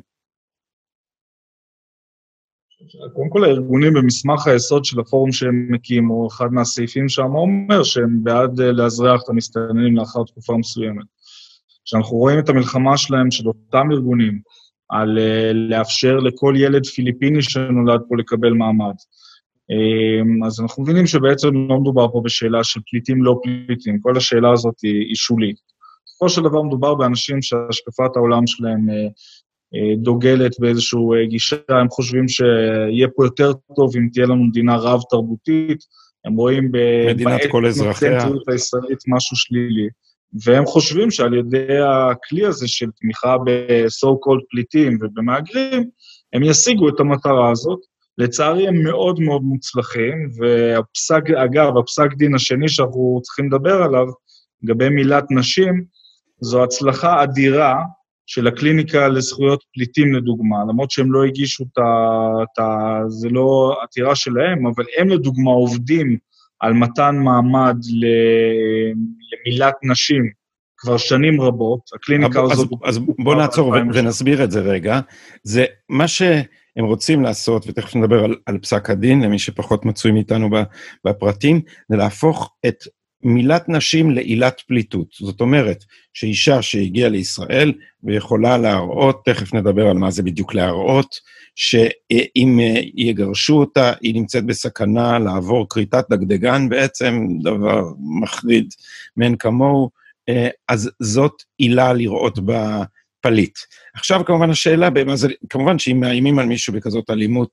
קודם 3.13 3.29
כל 3.29 3.43
הארגונים 3.43 3.93
במסמך 3.93 4.47
היסוד 4.47 4.85
של 4.85 4.99
הפורום 4.99 5.31
שהם 5.31 5.71
הקימו, 5.75 6.27
אחד 6.27 6.53
מהסעיפים 6.53 7.09
שם 7.09 7.35
אומר 7.35 7.83
שהם 7.83 8.23
בעד 8.23 8.61
אה, 8.61 8.71
לאזרח 8.71 9.21
את 9.23 9.29
המסתננים 9.29 9.97
לאחר 9.97 10.23
תקופה 10.23 10.57
מסוימת. 10.57 11.05
כשאנחנו 11.85 12.17
רואים 12.17 12.39
את 12.39 12.49
המלחמה 12.49 12.97
שלהם, 12.97 13.31
של 13.31 13.47
אותם 13.47 13.91
ארגונים, 13.91 14.39
על 14.89 15.17
uh, 15.17 15.53
לאפשר 15.53 16.15
לכל 16.15 16.53
ילד 16.57 16.85
פיליפיני 16.85 17.41
שנולד 17.41 18.01
פה 18.09 18.15
לקבל 18.17 18.53
מעמד. 18.53 18.95
Um, 19.71 20.45
אז 20.47 20.59
אנחנו 20.59 20.83
מבינים 20.83 21.07
שבעצם 21.07 21.47
לא 21.69 21.79
מדובר 21.79 22.07
פה 22.11 22.21
בשאלה 22.25 22.63
של 22.63 22.79
פליטים 22.89 23.23
לא 23.23 23.39
פליטים, 23.43 23.99
כל 23.99 24.17
השאלה 24.17 24.51
הזאת 24.51 24.75
היא, 24.83 25.15
שולית. 25.15 25.55
בסופו 26.05 26.29
של 26.29 26.41
דבר 26.41 26.61
מדובר 26.61 26.95
באנשים 26.95 27.41
שהשקפת 27.41 28.15
העולם 28.15 28.47
שלהם 28.47 28.89
uh, 28.89 29.11
uh, 29.75 30.03
דוגלת 30.03 30.59
באיזושהי 30.59 30.99
uh, 30.99 31.29
גישה, 31.29 31.55
הם 31.69 31.89
חושבים 31.89 32.27
שיהיה 32.27 33.07
פה 33.15 33.25
יותר 33.25 33.51
טוב 33.75 33.95
אם 33.97 34.07
תהיה 34.13 34.25
לנו 34.25 34.43
מדינה 34.43 34.75
רב-תרבותית, 34.77 35.79
הם 36.25 36.35
רואים 36.35 36.71
באתנוצנטריות 36.71 38.49
הישראלית 38.49 38.99
משהו 39.07 39.37
שלילי. 39.37 39.87
והם 40.45 40.65
חושבים 40.65 41.11
שעל 41.11 41.33
ידי 41.33 41.77
הכלי 41.79 42.45
הזה 42.45 42.67
של 42.67 42.85
תמיכה 43.01 43.37
ב-so 43.37 44.07
called 44.07 44.43
פליטים 44.49 44.97
ובמהגרים, 45.01 45.89
הם 46.33 46.43
ישיגו 46.43 46.89
את 46.89 46.99
המטרה 46.99 47.51
הזאת. 47.51 47.79
לצערי 48.17 48.67
הם 48.67 48.83
מאוד 48.83 49.19
מאוד 49.19 49.41
מוצלחים, 49.41 50.29
והפסק, 50.37 51.29
אגב, 51.29 51.77
הפסק 51.77 52.13
דין 52.17 52.35
השני 52.35 52.69
שאנחנו 52.69 53.19
צריכים 53.23 53.47
לדבר 53.47 53.83
עליו, 53.83 54.05
לגבי 54.63 54.89
מילת 54.89 55.25
נשים, 55.31 55.83
זו 56.41 56.63
הצלחה 56.63 57.23
אדירה 57.23 57.75
של 58.25 58.47
הקליניקה 58.47 59.07
לזכויות 59.07 59.63
פליטים, 59.73 60.13
לדוגמה, 60.13 60.57
למרות 60.69 60.91
שהם 60.91 61.11
לא 61.11 61.23
הגישו 61.23 61.63
את 61.63 62.59
ה... 62.59 62.99
זה 63.07 63.29
לא 63.29 63.77
עתירה 63.83 64.15
שלהם, 64.15 64.67
אבל 64.67 64.83
הם 64.97 65.09
לדוגמה 65.09 65.51
עובדים 65.51 66.17
על 66.59 66.73
מתן 66.73 67.15
מעמד 67.15 67.77
למילת 69.45 69.75
נשים 69.83 70.23
כבר 70.77 70.97
שנים 70.97 71.41
רבות, 71.41 71.79
הקליניקה 71.95 72.41
אז, 72.41 72.51
הזאת... 72.51 72.69
אז, 72.83 72.97
אז 72.97 73.03
בוא 73.23 73.35
נעצור 73.35 73.67
ונסביר 73.93 74.43
את 74.43 74.51
זה 74.51 74.61
רגע. 74.61 74.99
זה 75.43 75.65
מה 75.89 76.07
שהם 76.75 76.85
רוצים 76.85 77.23
לעשות, 77.23 77.65
ותכף 77.67 77.95
נדבר 77.95 78.23
על, 78.23 78.35
על 78.45 78.57
פסק 78.57 78.89
הדין, 78.89 79.21
למי 79.21 79.39
שפחות 79.39 79.85
מצוי 79.85 80.11
מאיתנו 80.11 80.49
בפרטים, 81.05 81.61
זה 81.89 81.97
להפוך 81.97 82.53
את 82.67 82.83
מילת 83.23 83.69
נשים 83.69 84.11
לעילת 84.11 84.61
פליטות. 84.67 85.07
זאת 85.19 85.41
אומרת, 85.41 85.83
שאישה 86.13 86.61
שהגיעה 86.61 87.09
לישראל 87.09 87.73
ויכולה 88.03 88.57
להראות, 88.57 89.21
תכף 89.25 89.53
נדבר 89.53 89.87
על 89.87 89.97
מה 89.97 90.11
זה 90.11 90.23
בדיוק 90.23 90.53
להראות, 90.53 91.15
שאם 91.55 92.59
יגרשו 92.95 93.59
אותה, 93.59 93.93
היא 94.01 94.15
נמצאת 94.15 94.45
בסכנה 94.45 95.19
לעבור 95.19 95.69
כריתת 95.69 96.05
דגדגן 96.09 96.69
בעצם, 96.69 97.27
דבר 97.43 97.83
מחריד 98.21 98.73
מאין 99.17 99.35
כמוהו, 99.37 99.89
אז 100.67 100.91
זאת 100.99 101.43
עילה 101.57 101.93
לראות 101.93 102.39
בה 102.39 102.83
פליט. 103.25 103.57
עכשיו 103.93 104.25
כמובן 104.25 104.49
השאלה, 104.49 104.89
זה, 105.13 105.27
כמובן 105.49 105.79
שאם 105.79 105.99
מאיימים 105.99 106.39
על 106.39 106.45
מישהו 106.45 106.73
בכזאת 106.73 107.09
אלימות, 107.09 107.49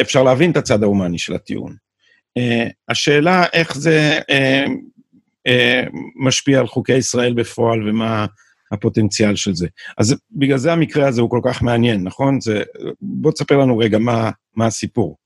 אפשר 0.00 0.22
להבין 0.22 0.50
את 0.50 0.56
הצד 0.56 0.82
ההומני 0.82 1.18
של 1.18 1.34
הטיעון. 1.34 1.76
Uh, 2.38 2.72
השאלה 2.88 3.44
איך 3.52 3.76
זה 3.76 4.20
uh, 4.20 4.68
uh, 5.48 5.90
משפיע 6.16 6.60
על 6.60 6.66
חוקי 6.66 6.96
ישראל 6.96 7.34
בפועל 7.34 7.88
ומה 7.88 8.26
הפוטנציאל 8.72 9.36
של 9.36 9.54
זה. 9.54 9.68
אז 9.98 10.16
בגלל 10.30 10.58
זה 10.58 10.72
המקרה 10.72 11.08
הזה 11.08 11.20
הוא 11.20 11.30
כל 11.30 11.40
כך 11.44 11.62
מעניין, 11.62 12.02
נכון? 12.02 12.40
זה, 12.40 12.62
בוא 13.00 13.32
תספר 13.32 13.58
לנו 13.58 13.78
רגע 13.78 13.98
מה, 13.98 14.30
מה 14.54 14.66
הסיפור. 14.66 15.16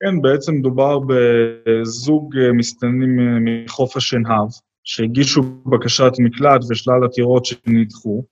כן, 0.00 0.22
בעצם 0.22 0.54
מדובר 0.54 0.98
בזוג 0.98 2.34
מסתננים 2.54 3.44
מחוף 3.44 3.96
השנהב, 3.96 4.48
שהגישו 4.84 5.42
בקשת 5.66 6.12
מקלט 6.18 6.60
ושלל 6.70 7.04
עתירות 7.04 7.44
שנדחו, 7.44 8.24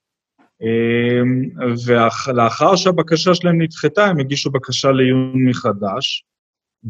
ולאחר 1.87 2.77
שהבקשה 2.77 3.35
שלהם 3.35 3.63
נדחתה, 3.63 4.07
הם 4.07 4.21
הגישו 4.21 4.51
בקשה 4.51 4.91
לעיון 4.91 5.49
מחדש, 5.49 6.25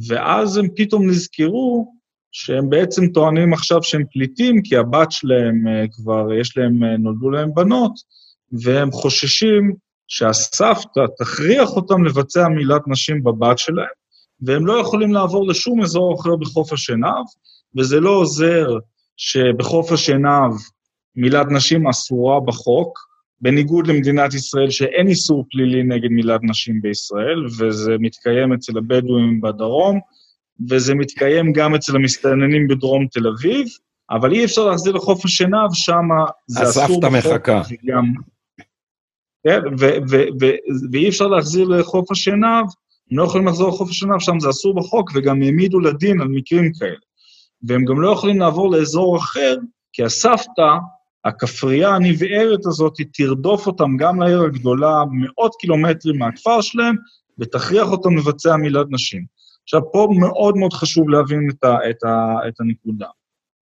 ואז 0.09 0.57
הם 0.57 0.69
פתאום 0.77 1.09
נזכרו 1.09 1.93
שהם 2.33 2.71
בעצם 2.71 3.07
טוענים 3.07 3.53
עכשיו 3.53 3.83
שהם 3.83 4.03
פליטים, 4.13 4.63
כי 4.63 4.77
הבת 4.77 5.13
שלהם 5.13 5.69
אה, 5.69 5.85
כבר, 5.93 6.33
יש 6.33 6.57
להם, 6.57 6.85
אה, 6.85 6.97
נולדו 6.97 7.31
להם 7.31 7.55
בנות, 7.55 7.93
והם 8.63 8.91
חוששים 8.91 9.75
שהסבתא 10.09 11.01
תכריח 11.19 11.71
אותם 11.71 12.05
לבצע 12.05 12.49
מילת 12.49 12.83
נשים 12.89 13.25
בבת 13.25 13.59
שלהם, 13.59 13.87
והם 14.43 14.67
לא 14.67 14.81
יכולים 14.81 15.13
לעבור 15.13 15.49
לשום 15.49 15.83
אזור 15.83 16.21
אחר 16.21 16.37
בחוף 16.37 16.73
השנהב, 16.73 17.25
וזה 17.79 18.01
לא 18.01 18.11
עוזר 18.11 18.79
שבחוף 19.23 19.93
השנהב 19.93 20.53
מילת 21.17 21.47
נשים 21.51 21.87
אסורה 21.89 22.41
בחוק, 22.41 22.99
בניגוד 23.41 23.87
למדינת 23.87 24.35
ישראל 24.35 24.71
שאין 24.71 25.09
איסור 25.09 25.45
פלילי 25.51 25.83
נגד 25.83 26.09
מילת 26.09 26.41
נשים 26.43 26.81
בישראל, 26.83 27.47
וזה 27.59 27.97
מתקיים 27.99 28.53
אצל 28.53 28.79
הבדואים 28.79 29.41
בדרום, 29.41 30.01
וזה 30.71 30.95
מתקיים 30.95 31.53
גם 31.53 31.75
אצל 31.75 31.97
המסתננים 31.97 32.69
בדרום 32.69 33.07
תל 33.07 33.29
אביב, 33.29 33.67
אבל 34.11 34.33
אי 34.33 34.45
אפשר 34.45 34.65
להחזיר 34.67 34.93
לחוף 34.93 35.25
השנהב, 35.25 35.71
שם 35.73 36.09
זה 36.47 36.63
אסור 36.63 36.83
הסבתא 36.83 37.07
מחכה. 37.07 37.63
וגם... 37.71 38.05
כן, 39.47 39.61
ואי 40.93 41.09
אפשר 41.09 41.27
להחזיר 41.27 41.69
לחוף 41.69 42.11
השנהב, 42.11 42.67
הם 43.11 43.19
לא 43.19 43.25
יכולים 43.25 43.49
לחזור 43.49 43.69
לחוף 43.69 43.91
השנהב, 43.91 44.21
שם 44.21 44.41
זה 44.41 44.51
אסור 44.51 44.75
בחוק, 44.75 45.11
וגם 45.15 45.43
העמידו 45.43 45.81
לדין 45.81 46.21
על 46.21 46.29
מקרים 46.29 46.73
כאלה. 46.79 47.10
והם 47.63 47.85
גם 47.85 48.01
לא 48.01 48.11
יכולים 48.11 48.39
לעבור 48.39 48.71
לאזור 48.71 49.19
אחר, 49.19 49.57
כי 49.93 50.05
הסבתא 50.05 50.77
הכפרייה 51.25 51.89
הנבערת 51.89 52.67
הזאת, 52.67 52.99
היא 52.99 53.07
תרדוף 53.13 53.67
אותם 53.67 53.97
גם 53.97 54.23
לעיר 54.23 54.43
הגדולה, 54.43 55.05
מאות 55.13 55.55
קילומטרים 55.59 56.19
מהכפר 56.19 56.61
שלהם, 56.61 56.97
ותכריח 57.39 57.91
אותם 57.91 58.17
לבצע 58.17 58.57
מילת 58.57 58.87
נשים. 58.91 59.25
עכשיו, 59.63 59.93
פה 59.93 60.09
מאוד 60.21 60.57
מאוד 60.57 60.73
חשוב 60.73 61.09
להבין 61.09 61.49
את, 61.51 61.65
ה, 61.65 61.91
את, 61.91 62.05
ה, 62.05 62.49
את 62.49 62.61
הנקודה. 62.61 63.07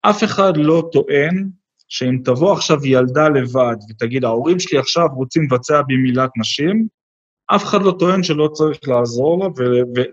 אף 0.03 0.25
אחד 0.25 0.57
לא 0.57 0.89
טוען 0.93 1.49
שאם 1.89 2.19
תבוא 2.25 2.53
עכשיו 2.53 2.87
ילדה 2.87 3.29
לבד 3.29 3.77
ותגיד, 3.91 4.25
ההורים 4.25 4.59
שלי 4.59 4.79
עכשיו 4.79 5.07
רוצים 5.15 5.43
לבצע 5.43 5.83
בי 5.83 5.97
מילת 5.97 6.31
נשים, 6.39 6.87
אף 7.55 7.65
אחד 7.65 7.83
לא 7.83 7.95
טוען 7.99 8.23
שלא 8.23 8.49
צריך 8.53 8.79
לעזור 8.89 9.45
לה 9.45 9.49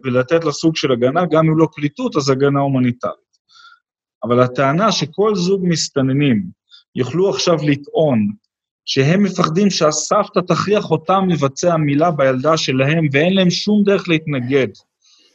ולתת 0.04 0.44
לה 0.44 0.52
סוג 0.52 0.76
של 0.76 0.92
הגנה, 0.92 1.26
גם 1.26 1.48
אם 1.48 1.58
לא 1.58 1.68
פליטות, 1.76 2.16
אז 2.16 2.30
הגנה 2.30 2.60
הומניטרית. 2.60 3.25
אבל 4.28 4.40
הטענה 4.40 4.92
שכל 4.92 5.36
זוג 5.36 5.62
מסתננים 5.64 6.44
יוכלו 6.96 7.30
עכשיו 7.30 7.58
לטעון 7.64 8.32
שהם 8.86 9.24
מפחדים 9.24 9.70
שהסבתא 9.70 10.40
תכריח 10.48 10.92
אותם 10.92 11.30
לבצע 11.30 11.78
מילה 11.78 12.12
בילדה 12.12 12.58
שלהם 12.58 13.08
ואין 13.12 13.34
להם 13.34 13.50
שום 13.50 13.84
דרך 13.84 14.10
להתנגד. 14.10 14.68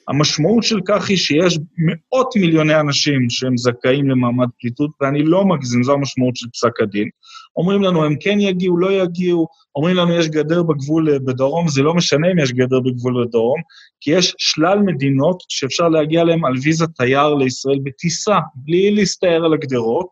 המשמעות 0.09 0.63
של 0.63 0.81
כך 0.85 1.09
היא 1.09 1.17
שיש 1.17 1.59
מאות 1.79 2.37
מיליוני 2.37 2.81
אנשים 2.81 3.31
שהם 3.31 3.57
זכאים 3.57 4.11
למעמד 4.11 4.49
פליטות, 4.61 4.91
ואני 5.01 5.23
לא 5.23 5.45
מגזים, 5.45 5.83
זו 5.83 5.93
המשמעות 5.93 6.37
של 6.37 6.47
פסק 6.53 6.81
הדין. 6.81 7.09
אומרים 7.57 7.83
לנו, 7.83 8.05
הם 8.05 8.15
כן 8.21 8.41
יגיעו, 8.41 8.79
לא 8.79 8.93
יגיעו, 8.93 9.47
אומרים 9.75 9.97
לנו, 9.97 10.15
יש 10.15 10.29
גדר 10.29 10.63
בגבול 10.63 11.19
בדרום, 11.19 11.69
זה 11.69 11.83
לא 11.83 11.95
משנה 11.95 12.31
אם 12.33 12.39
יש 12.39 12.53
גדר 12.53 12.81
בגבול 12.81 13.25
בדרום, 13.27 13.61
כי 14.01 14.11
יש 14.11 14.35
שלל 14.39 14.79
מדינות 14.79 15.43
שאפשר 15.49 15.89
להגיע 15.89 16.21
אליהן 16.21 16.45
על 16.45 16.53
ויזה 16.63 16.87
תייר 16.87 17.35
לישראל 17.35 17.79
בטיסה, 17.85 18.39
בלי 18.55 18.91
להסתער 18.91 19.45
על 19.45 19.53
הגדרות, 19.53 20.09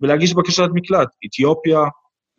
ולהגיש 0.00 0.34
בקשת 0.34 0.68
מקלט. 0.74 1.08
אתיופיה, 1.26 1.78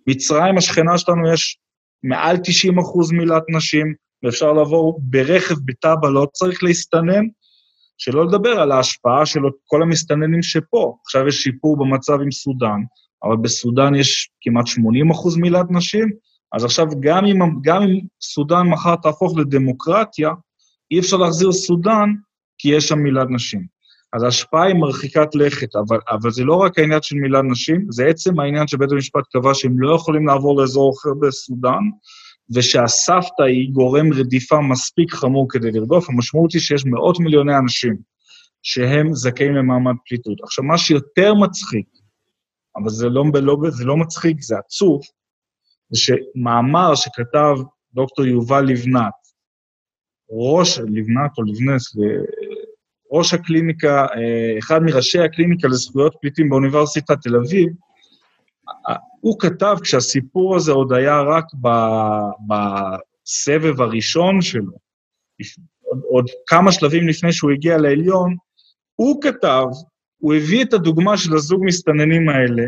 מצרים, 0.07 0.57
השכנה 0.57 0.97
שלנו, 0.97 1.33
יש 1.33 1.57
מעל 2.03 2.37
90 2.37 2.79
אחוז 2.79 3.11
מילת 3.11 3.43
נשים, 3.49 3.93
ואפשר 4.23 4.53
לעבור 4.53 4.99
ברכב, 5.03 5.55
בטאבה, 5.65 6.09
לא 6.09 6.27
צריך 6.33 6.63
להסתנן. 6.63 7.23
שלא 7.97 8.25
לדבר 8.25 8.59
על 8.59 8.71
ההשפעה 8.71 9.25
של 9.25 9.39
כל 9.65 9.81
המסתננים 9.83 10.43
שפה. 10.43 10.95
עכשיו 11.05 11.27
יש 11.27 11.43
שיפור 11.43 11.77
במצב 11.77 12.21
עם 12.21 12.31
סודאן, 12.31 12.79
אבל 13.23 13.37
בסודאן 13.37 13.95
יש 13.95 14.29
כמעט 14.41 14.67
80 14.67 15.11
אחוז 15.11 15.37
מילת 15.37 15.65
נשים, 15.69 16.09
אז 16.53 16.65
עכשיו 16.65 16.85
גם 16.99 17.25
אם, 17.25 17.39
גם 17.61 17.81
אם 17.81 17.99
סודאן 18.21 18.67
מחר 18.67 18.95
תהפוך 18.95 19.37
לדמוקרטיה, 19.37 20.29
אי 20.91 20.99
אפשר 20.99 21.17
להחזיר 21.17 21.51
סודאן 21.51 22.09
כי 22.57 22.69
יש 22.69 22.87
שם 22.87 22.99
מילת 22.99 23.27
נשים. 23.29 23.79
אז 24.13 24.23
ההשפעה 24.23 24.63
היא 24.63 24.75
מרחיקת 24.75 25.35
לכת, 25.35 25.75
אבל, 25.75 25.97
אבל 26.09 26.31
זה 26.31 26.43
לא 26.43 26.55
רק 26.55 26.79
העניין 26.79 27.01
של 27.01 27.15
מילת 27.15 27.43
נשים, 27.51 27.85
זה 27.89 28.05
עצם 28.05 28.39
העניין 28.39 28.67
שבית 28.67 28.91
המשפט 28.91 29.23
קבע 29.33 29.53
שהם 29.53 29.81
לא 29.81 29.95
יכולים 29.95 30.27
לעבור 30.27 30.61
לאזור 30.61 30.93
אחר 30.93 31.09
בסודאן, 31.21 31.83
ושהסבתא 32.55 33.43
היא 33.43 33.69
גורם 33.71 34.13
רדיפה 34.13 34.61
מספיק 34.61 35.13
חמור 35.13 35.47
כדי 35.49 35.71
לרדוף, 35.71 36.09
המשמעות 36.09 36.51
היא 36.51 36.61
שיש 36.61 36.85
מאות 36.85 37.19
מיליוני 37.19 37.57
אנשים 37.57 37.97
שהם 38.63 39.13
זכאים 39.13 39.55
למעמד 39.55 39.95
פליטות. 40.07 40.37
עכשיו, 40.43 40.63
מה 40.63 40.77
שיותר 40.77 41.33
מצחיק, 41.33 41.85
אבל 42.81 42.89
זה 42.89 43.09
לא, 43.09 43.23
לא, 43.41 43.57
זה 43.69 43.85
לא 43.85 43.97
מצחיק, 43.97 44.41
זה 44.41 44.57
עצוב, 44.57 45.01
זה 45.89 45.99
שמאמר 45.99 46.95
שכתב 46.95 47.55
דוקטור 47.93 48.25
יובל 48.25 48.65
לבנת, 48.65 49.13
ראש, 50.31 50.79
לבנת 50.79 51.31
או 51.37 51.43
לבנס, 51.43 51.95
ראש 53.11 53.33
הקליניקה, 53.33 54.05
אה, 54.15 54.59
אחד 54.59 54.83
מראשי 54.83 55.19
הקליניקה 55.19 55.67
לזכויות 55.67 56.15
פליטים 56.21 56.49
באוניברסיטת 56.49 57.17
תל 57.21 57.35
אביב, 57.35 57.69
הוא 59.21 59.39
כתב, 59.39 59.75
כשהסיפור 59.83 60.55
הזה 60.55 60.71
עוד 60.71 60.93
היה 60.93 61.21
רק 61.21 61.45
בסבב 62.47 63.81
הראשון 63.81 64.41
שלו, 64.41 64.71
עוד, 65.81 66.01
עוד 66.09 66.25
כמה 66.47 66.71
שלבים 66.71 67.07
לפני 67.07 67.33
שהוא 67.33 67.51
הגיע 67.51 67.77
לעליון, 67.77 68.35
הוא 68.95 69.21
כתב, 69.21 69.65
הוא 70.19 70.35
הביא 70.35 70.63
את 70.63 70.73
הדוגמה 70.73 71.17
של 71.17 71.35
הזוג 71.35 71.65
מסתננים 71.65 72.29
האלה 72.29 72.63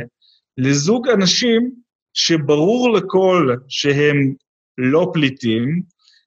לזוג 0.58 1.08
אנשים 1.08 1.72
שברור 2.13 2.93
לכל 2.93 3.55
שהם 3.67 4.34
לא 4.77 5.12
פליטים, 5.13 5.81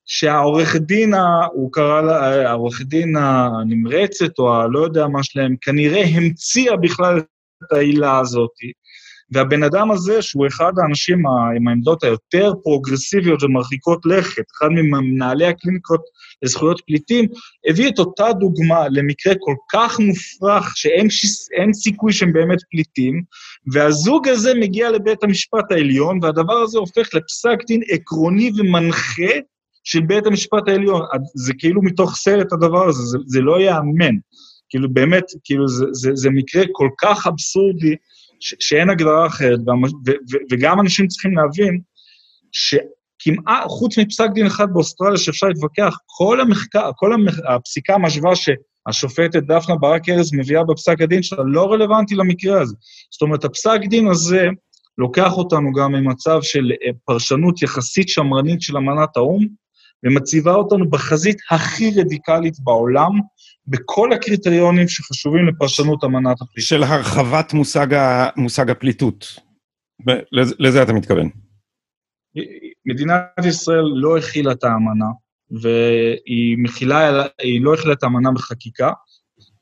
שהעורך 0.07 0.77
דין, 0.77 1.15
הוא 1.53 1.73
קרא 1.73 2.01
לה, 2.01 2.51
העורך 2.51 2.83
דין 2.83 3.17
הנמרצת, 3.17 4.39
או 4.39 4.55
הלא 4.55 4.79
יודע 4.79 5.07
מה 5.07 5.23
שלהם, 5.23 5.57
כנראה 5.61 6.05
המציאה 6.05 6.77
בכלל 6.77 7.19
את 7.19 7.73
העילה 7.73 8.19
הזאת, 8.19 8.51
והבן 9.31 9.63
אדם 9.63 9.91
הזה, 9.91 10.23
שהוא 10.23 10.47
אחד 10.47 10.73
האנשים 10.83 11.27
עם 11.57 11.69
העמדות 11.69 12.05
היותר 12.05 12.53
פרוגרסיביות 12.63 13.43
ומרחיקות 13.43 14.07
לכת, 14.07 14.45
אחד 14.59 14.69
ממנהלי 14.69 15.47
הקליניקות 15.47 16.01
לזכויות 16.45 16.81
פליטים, 16.87 17.29
הביא 17.69 17.89
את 17.89 17.99
אותה 17.99 18.33
דוגמה 18.33 18.89
למקרה 18.91 19.35
כל 19.41 19.55
כך 19.73 20.01
מופרך 20.01 20.73
שאין 20.77 21.73
סיכוי 21.73 22.13
שהם 22.13 22.33
באמת 22.33 22.59
פליטים, 22.71 23.23
והזוג 23.73 24.29
הזה 24.29 24.55
מגיע 24.55 24.91
לבית 24.91 25.25
המשפט 25.25 25.73
העליון, 25.73 26.19
והדבר 26.23 26.55
הזה 26.55 26.79
הופך 26.79 27.15
לפסק 27.15 27.59
דין 27.67 27.81
עקרוני 27.89 28.51
ומנחה 28.57 29.33
של 29.85 30.01
בית 30.01 30.27
המשפט 30.27 30.69
העליון. 30.69 31.03
זה 31.35 31.53
כאילו 31.59 31.83
מתוך 31.83 32.17
סרט 32.17 32.53
הדבר 32.53 32.89
הזה, 32.89 33.03
זה, 33.03 33.19
זה 33.27 33.41
לא 33.41 33.61
ייאמן. 33.61 34.15
כאילו 34.69 34.93
באמת, 34.93 35.25
כאילו 35.45 35.69
זה, 35.69 35.85
זה, 35.93 36.11
זה 36.15 36.31
מקרה 36.31 36.65
כל 36.73 36.89
כך 37.01 37.27
אבסורדי, 37.27 37.95
ש, 38.41 38.55
שאין 38.61 38.91
הגדרה 38.91 39.27
אחרת, 39.27 39.59
ו, 39.59 39.71
ו, 40.07 40.11
ו, 40.11 40.37
וגם 40.51 40.81
אנשים 40.81 41.07
צריכים 41.07 41.37
להבין 41.37 41.81
שכמעט, 43.19 43.65
חוץ 43.69 43.99
מפסק 43.99 44.31
דין 44.35 44.47
אחד 44.47 44.67
באוסטרליה 44.73 45.17
שאפשר 45.19 45.47
להתווכח, 45.47 45.97
כל 46.07 46.41
המחקר, 46.41 46.91
כל 46.97 47.13
המח, 47.13 47.35
הפסיקה 47.49 47.99
משווה 47.99 48.33
שהשופטת 48.37 49.43
דפנה 49.43 49.77
ברק 49.77 50.09
ארז 50.09 50.35
מביאה 50.35 50.65
בפסק 50.65 51.01
הדין 51.01 51.23
שלה 51.23 51.43
לא 51.47 51.73
רלוונטי 51.73 52.15
למקרה 52.15 52.61
הזה. 52.61 52.75
זאת 53.13 53.23
אומרת, 53.23 53.45
הפסק 53.45 53.81
דין 53.89 54.09
הזה 54.09 54.49
לוקח 54.99 55.33
אותנו 55.33 55.73
גם 55.73 55.93
ממצב 55.93 56.39
של 56.43 56.73
אה, 56.73 56.91
פרשנות 57.05 57.63
יחסית 57.63 58.09
שמרנית 58.09 58.63
של 58.63 58.77
אמנת 58.77 59.17
האו"ם, 59.17 59.47
ומציבה 60.07 60.55
אותנו 60.55 60.91
בחזית 60.91 61.37
הכי 61.51 61.91
רדיקלית 62.01 62.55
בעולם, 62.61 63.11
בכל 63.67 64.13
הקריטריונים 64.13 64.89
שחשובים 64.89 65.49
לפרשנות 65.49 66.05
אמנת 66.05 66.41
הפליטות. 66.41 66.69
של 66.69 66.83
הרחבת 66.83 67.53
מושג, 67.53 67.95
ה, 67.95 68.29
מושג 68.37 68.71
הפליטות. 68.71 69.41
לזה, 70.33 70.55
לזה 70.59 70.83
אתה 70.83 70.93
מתכוון. 70.93 71.29
מדינת 72.87 73.45
ישראל 73.45 73.85
לא 73.95 74.19
הכילה 74.19 74.53
את 74.53 74.65
האמנה, 74.65 75.07
והיא 75.51 76.59
מכילה, 76.59 77.27
היא 77.43 77.61
לא 77.65 77.75
הכילה 77.75 77.93
את 77.93 78.03
האמנה 78.03 78.33
בחקיקה, 78.33 78.91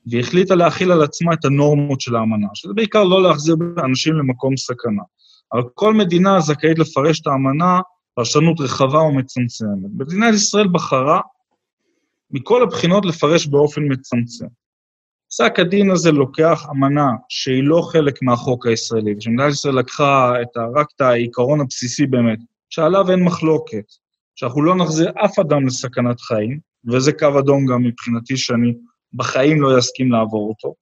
והיא 0.07 0.21
החליטה 0.21 0.55
להכיל 0.55 0.91
על 0.91 1.03
עצמה 1.03 1.33
את 1.33 1.45
הנורמות 1.45 2.01
של 2.01 2.15
האמנה, 2.15 2.47
שזה 2.53 2.73
בעיקר 2.73 3.03
לא 3.03 3.23
להחזיר 3.23 3.55
אנשים 3.85 4.13
למקום 4.13 4.57
סכנה. 4.57 5.03
אבל 5.53 5.61
כל 5.73 5.93
מדינה 5.93 6.39
זכאית 6.39 6.79
לפרש 6.79 7.19
את 7.19 7.27
האמנה 7.27 7.79
פרשנות 8.15 8.59
רחבה 8.59 8.99
ומצמצמת. 8.99 9.69
מדינת 9.97 10.33
ישראל 10.33 10.67
בחרה 10.67 11.21
מכל 12.31 12.63
הבחינות 12.63 13.05
לפרש 13.05 13.47
באופן 13.47 13.81
מצמצם. 13.89 14.45
פסק 15.29 15.59
הדין 15.59 15.91
הזה 15.91 16.11
לוקח 16.11 16.65
אמנה 16.71 17.07
שהיא 17.29 17.63
לא 17.63 17.81
חלק 17.91 18.21
מהחוק 18.21 18.67
הישראלי, 18.67 19.15
ושמדינת 19.17 19.51
ישראל 19.51 19.79
לקחה 19.79 20.33
את 20.41 20.57
ה, 20.57 20.65
רק 20.75 20.87
את 20.95 21.01
העיקרון 21.01 21.61
הבסיסי 21.61 22.05
באמת, 22.05 22.39
שעליו 22.75 23.11
אין 23.11 23.23
מחלוקת, 23.23 23.85
שאנחנו 24.35 24.63
לא 24.63 24.75
נחזיר 24.75 25.11
אף 25.25 25.39
אדם 25.39 25.67
לסכנת 25.67 26.21
חיים, 26.21 26.59
וזה 26.91 27.11
קו 27.13 27.39
אדום 27.39 27.65
גם 27.65 27.83
מבחינתי 27.83 28.37
שאני 28.37 28.73
בחיים 29.13 29.61
לא 29.61 29.79
אסכים 29.79 30.11
לעבור 30.11 30.49
אותו, 30.49 30.75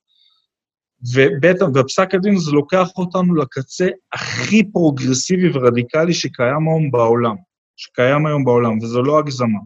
ובית, 1.13 1.57
ופסק 1.75 2.15
הדין 2.15 2.36
הזה 2.36 2.51
לוקח 2.51 2.87
אותנו 2.98 3.35
לקצה 3.35 3.87
הכי 4.13 4.63
פרוגרסיבי 4.63 5.50
ורדיקלי 5.53 6.13
שקיים 6.13 6.68
היום 6.68 6.92
בעולם, 6.92 7.35
שקיים 7.75 8.25
היום 8.25 8.46
בעולם, 8.46 8.77
וזו 8.77 9.01
לא 9.03 9.20
הגזמה. 9.20 9.59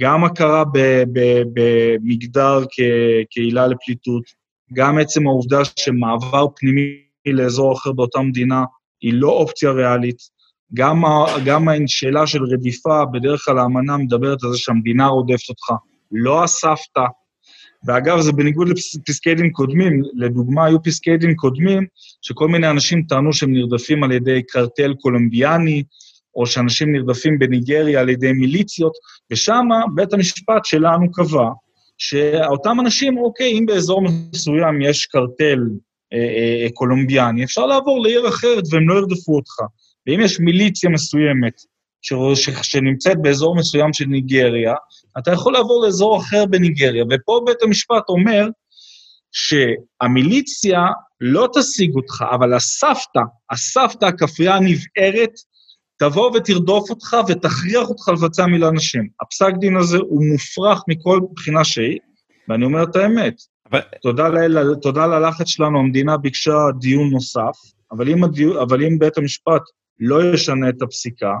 גם 0.00 0.24
הכרה 0.24 0.64
במגדר 1.54 2.64
כעילה 3.30 3.66
לפליטות, 3.66 4.22
גם 4.72 4.98
עצם 4.98 5.26
העובדה 5.26 5.64
שמעבר 5.64 6.46
פנימי 6.56 6.88
לאזור 7.26 7.72
אחר 7.72 7.92
באותה 7.92 8.20
מדינה 8.20 8.64
היא 9.00 9.14
לא 9.14 9.28
אופציה 9.28 9.70
ריאלית, 9.70 10.37
גם, 10.74 11.02
גם 11.44 11.68
השאלה 11.68 12.26
של 12.26 12.44
רדיפה, 12.44 13.04
בדרך 13.04 13.44
כלל 13.44 13.58
האמנה 13.58 13.96
מדברת 13.96 14.44
על 14.44 14.52
זה 14.52 14.58
שהמדינה 14.58 15.06
רודפת 15.06 15.48
אותך, 15.48 15.72
לא 16.12 16.44
הסבתא, 16.44 17.04
ואגב, 17.86 18.20
זה 18.20 18.32
בניגוד 18.32 18.68
לפסקי 18.68 19.34
דין 19.34 19.50
קודמים. 19.50 20.02
לדוגמה, 20.14 20.64
היו 20.64 20.82
פסקי 20.82 21.16
דין 21.16 21.34
קודמים 21.34 21.86
שכל 22.22 22.48
מיני 22.48 22.70
אנשים 22.70 23.02
טענו 23.08 23.32
שהם 23.32 23.52
נרדפים 23.52 24.04
על 24.04 24.12
ידי 24.12 24.42
קרטל 24.42 24.94
קולומביאני, 25.00 25.82
או 26.36 26.46
שאנשים 26.46 26.92
נרדפים 26.92 27.38
בניגריה 27.38 28.00
על 28.00 28.08
ידי 28.08 28.32
מיליציות, 28.32 28.92
ושם 29.32 29.68
בית 29.94 30.12
המשפט 30.12 30.64
שלנו 30.64 31.12
קבע 31.12 31.50
שאותם 31.98 32.80
אנשים, 32.80 33.18
אוקיי, 33.18 33.58
אם 33.58 33.66
באזור 33.66 34.02
מסוים 34.02 34.82
יש 34.82 35.06
קרטל 35.06 35.58
אה, 36.12 36.18
אה, 36.18 36.66
קולומביאני, 36.74 37.44
אפשר 37.44 37.66
לעבור 37.66 38.02
לעיר 38.02 38.28
אחרת 38.28 38.64
והם 38.70 38.88
לא 38.88 38.94
ירדפו 38.94 39.36
אותך. 39.36 39.54
ואם 40.08 40.20
יש 40.20 40.40
מיליציה 40.40 40.90
מסוימת 40.90 41.60
ש... 42.02 42.12
ש... 42.34 42.50
שנמצאת 42.62 43.22
באזור 43.22 43.56
מסוים 43.56 43.92
של 43.92 44.04
ניגריה, 44.04 44.74
אתה 45.18 45.32
יכול 45.32 45.52
לעבור 45.52 45.84
לאזור 45.84 46.18
אחר 46.18 46.46
בניגריה, 46.46 47.04
ופה 47.10 47.40
בית 47.46 47.62
המשפט 47.62 48.08
אומר 48.08 48.48
שהמיליציה 49.32 50.80
לא 51.20 51.48
תשיג 51.54 51.94
אותך, 51.94 52.24
אבל 52.34 52.54
הסבתא, 52.54 53.20
הסבתא 53.50 54.04
הכפרייה 54.04 54.54
הנבערת, 54.54 55.32
תבוא 55.98 56.36
ותרדוף 56.36 56.90
אותך 56.90 57.16
ותכריח 57.28 57.88
אותך 57.88 58.08
לבצע 58.08 58.46
מילה 58.46 58.70
נשים. 58.70 59.08
הפסק 59.20 59.52
דין 59.60 59.76
הזה 59.76 59.98
הוא 59.98 60.24
מופרך 60.32 60.82
מכל 60.88 61.20
בחינה 61.34 61.64
שהיא, 61.64 61.98
ואני 62.48 62.64
אומר 62.64 62.82
את 62.82 62.96
האמת. 62.96 63.34
אבל... 63.70 63.80
תודה, 64.02 64.28
ל... 64.28 64.74
תודה 64.74 65.06
ללחץ 65.06 65.46
שלנו, 65.46 65.78
המדינה 65.78 66.16
ביקשה 66.16 66.56
דיון 66.80 67.10
נוסף, 67.10 67.56
אבל 67.92 68.08
אם, 68.08 68.24
הדיו... 68.24 68.62
אבל 68.62 68.84
אם 68.84 68.98
בית 68.98 69.18
המשפט 69.18 69.62
לא 70.00 70.34
ישנה 70.34 70.68
את 70.68 70.82
הפסיקה, 70.82 71.32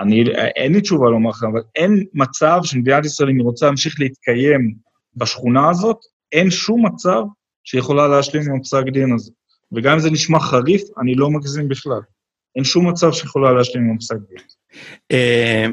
אני, 0.00 0.24
אין 0.56 0.72
לי 0.72 0.80
תשובה 0.80 1.10
לומר 1.10 1.30
לכם, 1.30 1.46
אבל 1.46 1.62
אין 1.76 2.04
מצב 2.14 2.60
שמדינת 2.62 3.04
ישראל, 3.04 3.30
אם 3.30 3.36
היא 3.36 3.44
רוצה 3.44 3.66
להמשיך 3.66 4.00
להתקיים 4.00 4.74
בשכונה 5.16 5.70
הזאת, 5.70 5.96
אין 6.32 6.50
שום 6.50 6.86
מצב 6.86 7.22
שיכולה 7.64 8.08
להשלים 8.08 8.42
עם 8.50 8.56
הפסק 8.56 8.82
דין 8.92 9.14
הזה. 9.14 9.32
וגם 9.72 9.92
אם 9.92 9.98
זה 9.98 10.10
נשמע 10.10 10.40
חריף, 10.40 10.82
אני 11.02 11.14
לא 11.14 11.30
מגזים 11.30 11.68
בכלל. 11.68 12.00
אין 12.56 12.64
שום 12.64 12.88
מצב 12.88 13.12
שיכולה 13.12 13.52
להשלים 13.52 13.84
עם 13.84 13.96
הפסק 13.96 14.16
דין. 14.28 14.38
אה, 15.12 15.66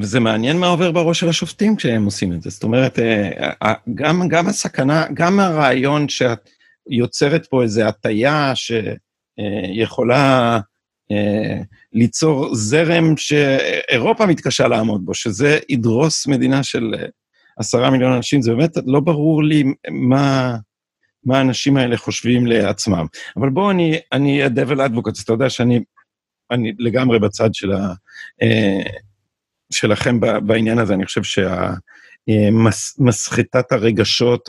וזה 0.00 0.20
מעניין 0.20 0.58
מה 0.58 0.66
עובר 0.66 0.92
בראש 0.92 1.20
של 1.20 1.28
השופטים 1.28 1.76
כשהם 1.76 2.04
עושים 2.04 2.32
את 2.32 2.42
זה. 2.42 2.50
זאת 2.50 2.62
אומרת, 2.62 2.98
אה, 2.98 3.74
גם, 3.94 4.28
גם 4.28 4.46
הסכנה, 4.46 5.06
גם 5.14 5.40
הרעיון 5.40 6.08
שאת 6.08 6.50
יוצרת 6.90 7.46
פה 7.46 7.62
איזו 7.62 7.82
הטיה 7.82 8.52
שיכולה... 8.54 10.60
אה, 11.12 11.62
ליצור 11.92 12.54
זרם 12.54 13.16
שאירופה 13.16 14.26
מתקשה 14.26 14.68
לעמוד 14.68 15.04
בו, 15.04 15.14
שזה 15.14 15.58
ידרוס 15.68 16.26
מדינה 16.26 16.62
של 16.62 16.94
אה, 16.98 17.06
עשרה 17.58 17.90
מיליון 17.90 18.12
אנשים, 18.12 18.42
זה 18.42 18.54
באמת 18.54 18.76
לא 18.86 19.00
ברור 19.00 19.44
לי 19.44 19.64
מה, 19.90 20.56
מה 21.24 21.38
האנשים 21.38 21.76
האלה 21.76 21.96
חושבים 21.96 22.46
לעצמם. 22.46 23.06
אבל 23.36 23.50
בואו 23.50 23.70
אני 23.70 24.00
אהיה 24.12 24.46
devil 24.46 24.78
advocate, 24.90 25.24
אתה 25.24 25.32
יודע 25.32 25.50
שאני 25.50 25.80
אני 26.50 26.72
לגמרי 26.78 27.18
בצד 27.18 27.54
של 27.54 27.72
ה, 27.72 27.92
אה, 28.42 28.82
שלכם 29.72 30.20
בעניין 30.20 30.78
הזה, 30.78 30.94
אני 30.94 31.06
חושב 31.06 31.22
שהמסחטת 32.30 33.72
הרגשות 33.72 34.48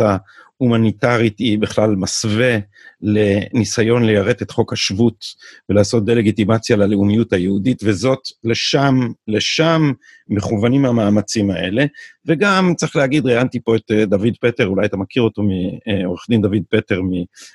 ההומניטרית 0.59 1.39
היא 1.39 1.59
בכלל 1.59 1.95
מסווה 1.95 2.57
לניסיון 3.01 4.03
ליירט 4.05 4.41
את 4.41 4.51
חוק 4.51 4.73
השבות 4.73 5.25
ולעשות 5.69 6.05
דה-לגיטימציה 6.05 6.77
ללאומיות 6.77 7.33
היהודית, 7.33 7.81
וזאת 7.83 8.19
לשם, 8.43 8.95
לשם 9.27 9.91
מכוונים 10.29 10.85
המאמצים 10.85 11.51
האלה. 11.51 11.85
וגם, 12.25 12.73
צריך 12.75 12.95
להגיד, 12.95 13.25
ראיינתי 13.25 13.59
פה 13.59 13.75
את 13.75 13.91
אה, 13.91 14.05
דוד 14.05 14.33
פטר, 14.41 14.67
אולי 14.67 14.85
אתה 14.85 14.97
מכיר 14.97 15.23
אותו, 15.23 15.41
מעורך 15.43 16.25
דין 16.29 16.41
דוד 16.41 16.61
פטר 16.69 17.01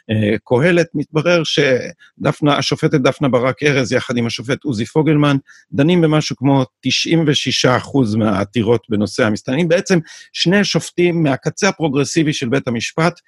מקהלת, 0.09 0.87
מתברר 0.95 1.43
שדפנה, 1.45 2.57
השופטת 2.57 3.01
דפנה 3.01 3.29
ברק 3.29 3.63
ארז, 3.63 3.93
יחד 3.93 4.17
עם 4.17 4.27
השופט 4.27 4.65
עוזי 4.65 4.85
פוגלמן, 4.85 5.37
דנים 5.73 6.01
במשהו 6.01 6.37
כמו 6.37 6.63
96% 6.63 8.17
מהעתירות 8.17 8.87
בנושא 8.89 9.25
המסתננים. 9.25 9.69
בעצם 9.69 9.99
שני 10.33 10.65
שופטים 10.65 11.23
מהקצה 11.23 11.69
הפרוגרסיבי 11.69 12.33
של 12.33 12.49
בית 12.49 12.69
המשפט, 12.69 13.21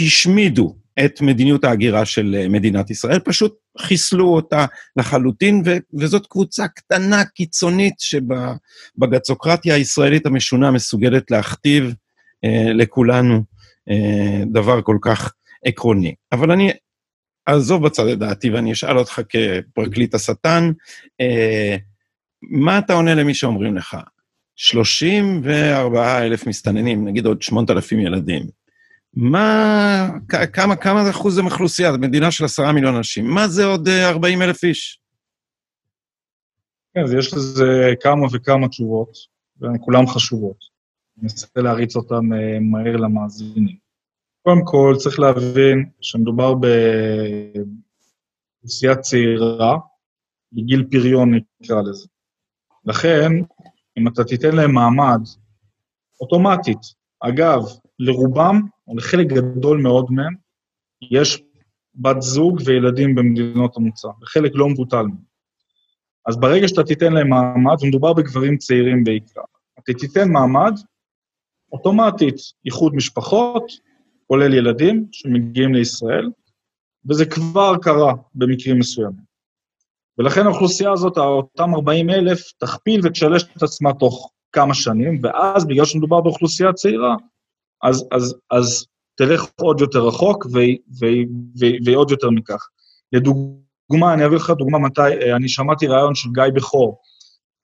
השמידו 0.00 0.76
את 1.04 1.20
מדיניות 1.20 1.64
ההגירה 1.64 2.04
של 2.04 2.36
אה, 2.38 2.48
מדינת 2.48 2.90
ישראל, 2.90 3.18
פשוט 3.18 3.54
חיסלו 3.78 4.34
אותה 4.34 4.66
לחלוטין, 4.96 5.62
ו- 5.66 5.76
וזאת 5.94 6.26
קבוצה 6.26 6.68
קטנה, 6.68 7.24
קיצונית, 7.24 7.94
שבגצוקרטיה 7.98 9.74
הישראלית 9.74 10.26
המשונה 10.26 10.70
מסוגלת 10.70 11.30
להכתיב 11.30 11.94
אה, 12.44 12.72
לכולנו 12.72 13.42
אה, 13.90 14.44
דבר 14.52 14.82
כל 14.82 14.98
כך 15.02 15.32
עקרוני. 15.64 16.14
אבל 16.32 16.50
אני 16.50 16.70
אעזוב 17.48 17.86
בצד 17.86 18.06
את 18.06 18.18
דעתי 18.18 18.50
ואני 18.50 18.72
אשאל 18.72 18.98
אותך 18.98 19.20
כפרקליט 19.28 20.14
השטן, 20.14 20.72
אה, 21.20 21.76
מה 22.42 22.78
אתה 22.78 22.92
עונה 22.92 23.14
למי 23.14 23.34
שאומרים 23.34 23.76
לך? 23.76 23.96
34 24.62 26.22
אלף 26.22 26.46
מסתננים, 26.46 27.08
נגיד 27.08 27.26
עוד 27.26 27.42
8,000 27.42 28.00
ילדים. 28.00 28.46
מה, 29.14 30.10
כמה, 30.52 30.76
כמה 30.76 31.10
אחוז 31.10 31.34
זה 31.34 31.42
מאוכלוסייה? 31.42 31.92
זו 31.92 31.98
מדינה 31.98 32.30
של 32.30 32.44
עשרה 32.44 32.72
מיליון 32.72 32.94
אנשים. 32.94 33.26
מה 33.26 33.48
זה 33.48 33.64
עוד 33.64 33.88
40 33.88 34.42
אה, 34.42 34.46
אלף 34.46 34.64
איש? 34.64 35.00
כן, 36.94 37.00
אז 37.04 37.14
יש 37.14 37.34
לזה 37.34 37.92
כמה 38.00 38.26
וכמה 38.32 38.68
תשובות, 38.68 39.12
והן 39.60 39.76
כולן 39.80 40.06
חשובות. 40.06 40.56
אני 41.18 41.24
אנסה 41.24 41.46
להריץ 41.56 41.96
אותן 41.96 42.32
אה, 42.32 42.58
מהר 42.60 42.96
למאזינים. 42.96 43.76
קודם 44.42 44.64
כל, 44.64 44.94
צריך 44.98 45.20
להבין 45.20 45.90
שמדובר 46.00 46.54
באוכלוסייה 48.62 48.96
צעירה, 48.96 49.78
בגיל 50.52 50.84
פריון 50.90 51.34
נקרא 51.34 51.82
לזה. 51.82 52.08
לכן, 52.84 53.32
אם 53.98 54.08
אתה 54.08 54.24
תיתן 54.24 54.56
להם 54.56 54.74
מעמד, 54.74 55.20
אוטומטית, 56.20 56.78
אגב, 57.20 57.60
לרובם, 57.98 58.60
או 58.88 58.96
לחלק 58.96 59.26
גדול 59.26 59.80
מאוד 59.82 60.06
מהם, 60.10 60.34
יש 61.10 61.42
בת 61.94 62.22
זוג 62.22 62.60
וילדים 62.64 63.14
במדינות 63.14 63.76
המוצא, 63.76 64.08
וחלק 64.22 64.52
לא 64.54 64.68
מבוטל 64.68 65.02
מהם. 65.02 65.30
אז 66.26 66.36
ברגע 66.36 66.68
שאתה 66.68 66.82
תיתן 66.82 67.12
להם 67.12 67.28
מעמד, 67.28 67.76
ומדובר 67.82 68.12
בגברים 68.12 68.56
צעירים 68.56 69.04
בעיקר, 69.04 69.40
אתה 69.78 69.92
תיתן 69.92 70.32
מעמד, 70.32 70.72
אוטומטית 71.72 72.36
איחוד 72.66 72.94
משפחות, 72.94 73.72
כולל 74.26 74.54
ילדים 74.54 75.06
שמגיעים 75.12 75.74
לישראל, 75.74 76.30
וזה 77.08 77.26
כבר 77.26 77.72
קרה 77.82 78.12
במקרים 78.34 78.78
מסוימים. 78.78 79.29
ולכן 80.20 80.46
האוכלוסייה 80.46 80.92
הזאת, 80.92 81.18
אותם 81.18 81.74
40 81.74 82.10
אלף, 82.10 82.52
תכפיל 82.58 83.00
ותשלש 83.04 83.44
את 83.56 83.62
עצמה 83.62 83.92
תוך 83.92 84.30
כמה 84.52 84.74
שנים, 84.74 85.20
ואז 85.22 85.66
בגלל 85.66 85.84
שמדובר 85.84 86.20
באוכלוסייה 86.20 86.72
צעירה, 86.72 87.16
אז, 87.82 88.08
אז, 88.12 88.34
אז 88.50 88.86
תלך 89.16 89.44
עוד 89.60 89.80
יותר 89.80 90.06
רחוק 90.06 90.46
ועוד 91.86 92.10
יותר 92.10 92.30
מכך. 92.30 92.68
לדוגמה, 93.12 94.14
אני 94.14 94.26
אביא 94.26 94.36
לך 94.36 94.50
דוגמה 94.50 94.78
מתי, 94.78 95.32
אני 95.36 95.48
שמעתי 95.48 95.86
רעיון 95.86 96.14
של 96.14 96.28
גיא 96.32 96.44
בכור, 96.54 96.98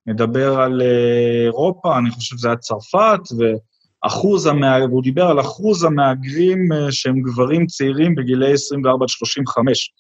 מדבר 0.07 0.61
על 0.61 0.83
אה, 0.83 1.45
אירופה, 1.45 1.99
אני 1.99 2.11
חושב 2.11 2.37
שזה 2.37 2.49
היה 2.49 2.57
צרפת, 2.57 3.21
ואחוז 3.39 4.47
המהגרים, 4.47 4.91
הוא 4.91 5.03
דיבר 5.03 5.25
על 5.25 5.41
אחוז 5.41 5.85
המהגרים 5.85 6.73
אה, 6.73 6.93
שהם 6.93 7.23
גברים 7.23 7.67
צעירים 7.67 8.15
בגילי 8.15 8.53
24 8.53 9.05
עד 9.05 9.09
35. 9.09 9.93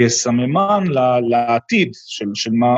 כסממן 0.00 0.84
לעתיד 1.28 1.92
של, 2.06 2.26
של 2.34 2.50
מה, 2.50 2.76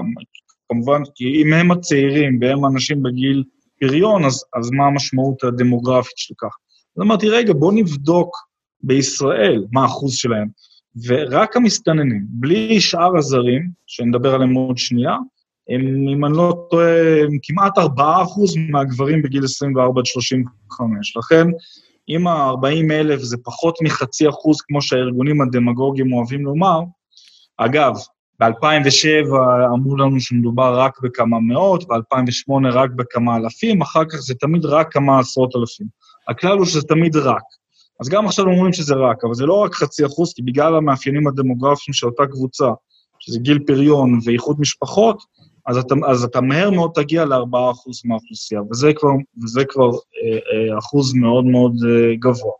כמובן, 0.68 1.02
כי 1.14 1.42
אם 1.42 1.52
הם 1.52 1.70
הצעירים 1.70 2.38
והם 2.40 2.66
אנשים 2.66 3.02
בגיל 3.02 3.44
פריון, 3.80 4.24
אז, 4.24 4.44
אז 4.56 4.70
מה 4.70 4.86
המשמעות 4.86 5.44
הדמוגרפית 5.44 6.18
של 6.18 6.34
כך? 6.38 6.56
אז 6.96 7.02
אמרתי, 7.02 7.28
רגע, 7.28 7.52
בואו 7.52 7.70
נבדוק 7.70 8.36
בישראל 8.82 9.64
מה 9.72 9.82
האחוז 9.82 10.14
שלהם. 10.14 10.48
ורק 11.06 11.56
המסתננים, 11.56 12.24
בלי 12.28 12.80
שאר 12.80 13.16
הזרים, 13.16 13.70
שנדבר 13.86 14.34
עליהם 14.34 14.54
עוד 14.54 14.78
שנייה, 14.78 15.16
הם, 15.68 16.08
אם 16.08 16.24
אני 16.24 16.36
לא 16.36 16.66
טועה, 16.70 17.22
הם 17.22 17.38
כמעט 17.42 17.78
4% 17.78 17.80
מהגברים 18.70 19.22
בגיל 19.22 19.44
24 19.44 20.00
עד 20.00 20.06
35. 20.06 21.16
לכן, 21.16 21.46
אם 22.08 22.26
ה-40 22.26 22.92
אלף 22.92 23.20
זה 23.20 23.36
פחות 23.44 23.78
מחצי 23.82 24.28
אחוז, 24.28 24.60
כמו 24.60 24.82
שהארגונים 24.82 25.40
הדמגוגיים 25.40 26.12
אוהבים 26.12 26.44
לומר, 26.44 26.80
אגב, 27.56 27.94
ב-2007 28.40 29.34
אמרו 29.74 29.96
לנו 29.96 30.20
שמדובר 30.20 30.78
רק 30.80 31.00
בכמה 31.02 31.40
מאות, 31.40 31.88
ב-2008 31.88 32.72
רק 32.72 32.90
בכמה 32.90 33.36
אלפים, 33.36 33.82
אחר 33.82 34.04
כך 34.04 34.16
זה 34.16 34.34
תמיד 34.34 34.64
רק 34.64 34.92
כמה 34.92 35.18
עשרות 35.18 35.56
אלפים. 35.56 35.86
הכלל 36.28 36.58
הוא 36.58 36.66
שזה 36.66 36.82
תמיד 36.82 37.16
רק. 37.16 37.42
אז 38.00 38.08
גם 38.08 38.26
עכשיו 38.26 38.44
אומרים 38.44 38.72
שזה 38.72 38.94
רק, 38.94 39.24
אבל 39.24 39.34
זה 39.34 39.46
לא 39.46 39.54
רק 39.60 39.74
חצי 39.74 40.06
אחוז, 40.06 40.32
כי 40.32 40.42
בגלל 40.42 40.76
המאפיינים 40.76 41.26
הדמוגרפיים 41.26 41.94
של 41.94 42.06
אותה 42.06 42.26
קבוצה, 42.26 42.68
שזה 43.18 43.38
גיל 43.38 43.58
פריון 43.66 44.18
ואיחוד 44.24 44.60
משפחות, 44.60 45.22
אז 45.66 45.78
אתה, 45.78 45.94
אז 46.06 46.24
אתה 46.24 46.40
מהר 46.40 46.70
מאוד 46.70 46.90
תגיע 46.94 47.24
ל-4% 47.24 48.00
מהאוכלוסייה, 48.04 48.60
וזה 48.70 48.92
כבר, 48.96 49.10
וזה 49.42 49.64
כבר 49.64 49.90
אה, 49.90 50.72
אה, 50.72 50.78
אחוז 50.78 51.14
מאוד 51.14 51.44
מאוד 51.44 51.72
אה, 51.88 52.16
גבוה. 52.16 52.52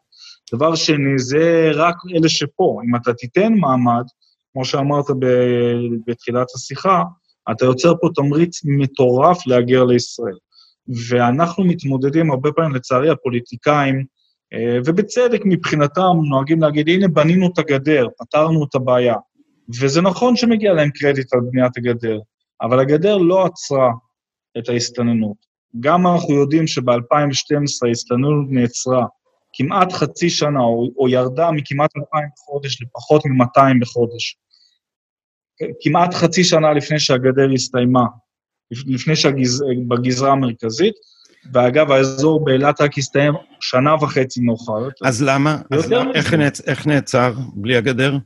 דבר 0.55 0.75
שני, 0.75 1.19
זה 1.19 1.71
רק 1.75 1.95
אלה 2.17 2.29
שפה. 2.29 2.81
אם 2.89 2.97
אתה 2.97 3.15
תיתן 3.15 3.53
מעמד, 3.55 4.05
כמו 4.55 4.65
שאמרת 4.65 5.05
בתחילת 6.07 6.47
השיחה, 6.55 7.03
אתה 7.51 7.65
יוצר 7.65 7.93
פה 8.01 8.09
תמריץ 8.15 8.61
מטורף 8.65 9.47
להגר 9.47 9.85
לישראל. 9.85 10.37
ואנחנו 11.09 11.65
מתמודדים 11.65 12.31
הרבה 12.31 12.53
פעמים, 12.53 12.75
לצערי, 12.75 13.11
הפוליטיקאים, 13.11 14.05
אה, 14.53 14.79
ובצדק 14.85 15.41
מבחינתם, 15.45 16.17
נוהגים 16.29 16.61
להגיד, 16.63 16.89
הנה, 16.89 17.09
בנינו 17.09 17.47
את 17.47 17.59
הגדר, 17.59 18.07
פתרנו 18.19 18.65
את 18.65 18.75
הבעיה. 18.75 19.15
וזה 19.81 20.03
נכון 20.03 20.37
שמגיע 20.37 20.73
להם 20.73 20.91
קרדיט 20.91 21.35
על 21.35 21.41
בניית 21.41 21.77
הגדר, 21.77 22.19
אבל 22.63 22.81
הגדר 22.81 23.17
לא 23.17 23.47
עצרה 23.47 23.91
את 24.59 24.69
ההסתננות. 24.69 25.37
גם 25.81 26.07
אנחנו 26.07 26.35
יודעים 26.35 26.67
שב-2012 26.67 27.87
ההסתננות 27.87 28.47
נעצרה 28.51 29.07
כמעט 29.53 29.93
חצי 29.93 30.31
שנה, 30.31 30.61
או, 30.61 30.91
או 30.99 31.09
ירדה 31.09 31.51
מכמעט 31.51 31.91
2,000 31.97 32.29
בחודש 32.35 32.83
לפחות 32.83 33.23
מ-200 33.27 33.81
בחודש. 33.81 34.37
כמעט 35.81 36.15
חצי 36.15 36.45
שנה 36.45 36.73
לפני 36.73 36.99
שהגדר 36.99 37.51
הסתיימה, 37.55 38.05
לפני 38.87 39.17
שבגזרה 39.17 40.33
המרכזית, 40.33 40.95
ואגב, 41.53 41.91
האזור 41.91 42.45
באילת 42.45 42.81
רק 42.81 42.99
הסתיים 42.99 43.35
שנה 43.61 43.95
וחצי 43.95 44.41
מאוחר 44.41 44.89
אז 45.05 45.23
למה? 45.23 45.59
אז 45.71 45.93
למה? 45.93 46.11
איך, 46.15 46.35
נעצ... 46.35 46.61
איך 46.61 46.87
נעצר 46.87 47.33
בלי 47.55 47.77
הגדר? 47.77 48.17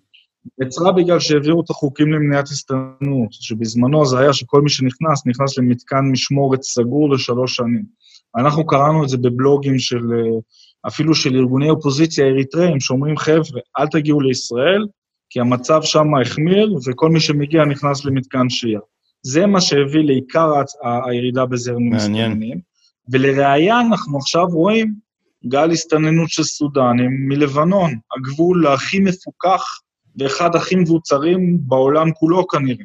נעצרה 0.59 0.93
בגלל 0.93 1.21
שהעבירו 1.21 1.61
את 1.61 1.71
החוקים 1.71 2.12
למניעת 2.12 2.49
הסתננות, 2.49 3.29
שבזמנו 3.31 4.07
זה 4.07 4.19
היה 4.19 4.33
שכל 4.33 4.62
מי 4.62 4.71
שנכנס, 4.71 5.27
נכנס 5.27 5.59
למתקן 5.59 6.05
משמורת 6.12 6.62
סגור 6.62 7.14
לשלוש 7.14 7.57
שנים. 7.57 7.83
אנחנו 8.37 8.67
קראנו 8.67 9.05
את 9.05 9.09
זה 9.09 9.17
בבלוגים 9.17 9.79
של, 9.79 10.01
אפילו 10.87 11.14
של 11.14 11.37
ארגוני 11.37 11.71
אופוזיציה 11.71 12.27
אריתראים, 12.27 12.81
שאומרים, 12.81 13.17
חבר'ה, 13.17 13.61
אל 13.79 13.87
תגיעו 13.87 14.21
לישראל, 14.21 14.87
כי 15.31 15.41
המצב 15.41 15.83
שם 15.83 16.14
החמיר, 16.23 16.79
וכל 16.87 17.09
מי 17.11 17.21
שמגיע 17.21 17.64
נכנס 17.64 18.05
למתקן 18.05 18.49
שהייה. 18.49 18.81
זה 19.23 19.47
מה 19.47 19.61
שהביא 19.61 20.01
לעיקר 20.01 20.53
הירידה 21.07 21.47
בזרם 21.47 21.93
המסתננים. 21.93 22.61
ולראיה, 23.11 23.81
אנחנו 23.81 24.19
עכשיו 24.19 24.47
רואים 24.47 24.95
גל 25.47 25.71
הסתננות 25.71 26.29
של 26.29 26.43
סודנים 26.43 27.29
מלבנון, 27.29 27.91
הגבול 28.17 28.67
הכי 28.67 29.01
מפוקח 29.01 29.62
ואחד 30.19 30.57
הכי 30.57 30.77
מבוצרים 30.77 31.59
בעולם 31.61 32.12
כולו 32.12 32.47
כנראה. 32.47 32.85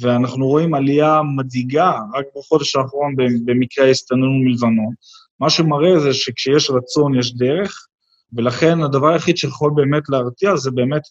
ואנחנו 0.00 0.46
רואים 0.46 0.74
עלייה 0.74 1.20
מדאיגה 1.36 1.92
רק 2.14 2.24
בחודש 2.36 2.76
האחרון 2.76 3.14
במקרה 3.44 3.86
ההסתננות 3.86 4.30
מלבנון. 4.44 4.94
מה 5.40 5.50
שמראה 5.50 6.00
זה 6.00 6.14
שכשיש 6.14 6.70
רצון 6.70 7.18
יש 7.18 7.36
דרך, 7.36 7.86
ולכן 8.32 8.80
הדבר 8.80 9.08
היחיד 9.08 9.36
שיכול 9.36 9.72
באמת 9.74 10.02
להרתיע 10.08 10.56
זה 10.56 10.70
באמת 10.70 11.02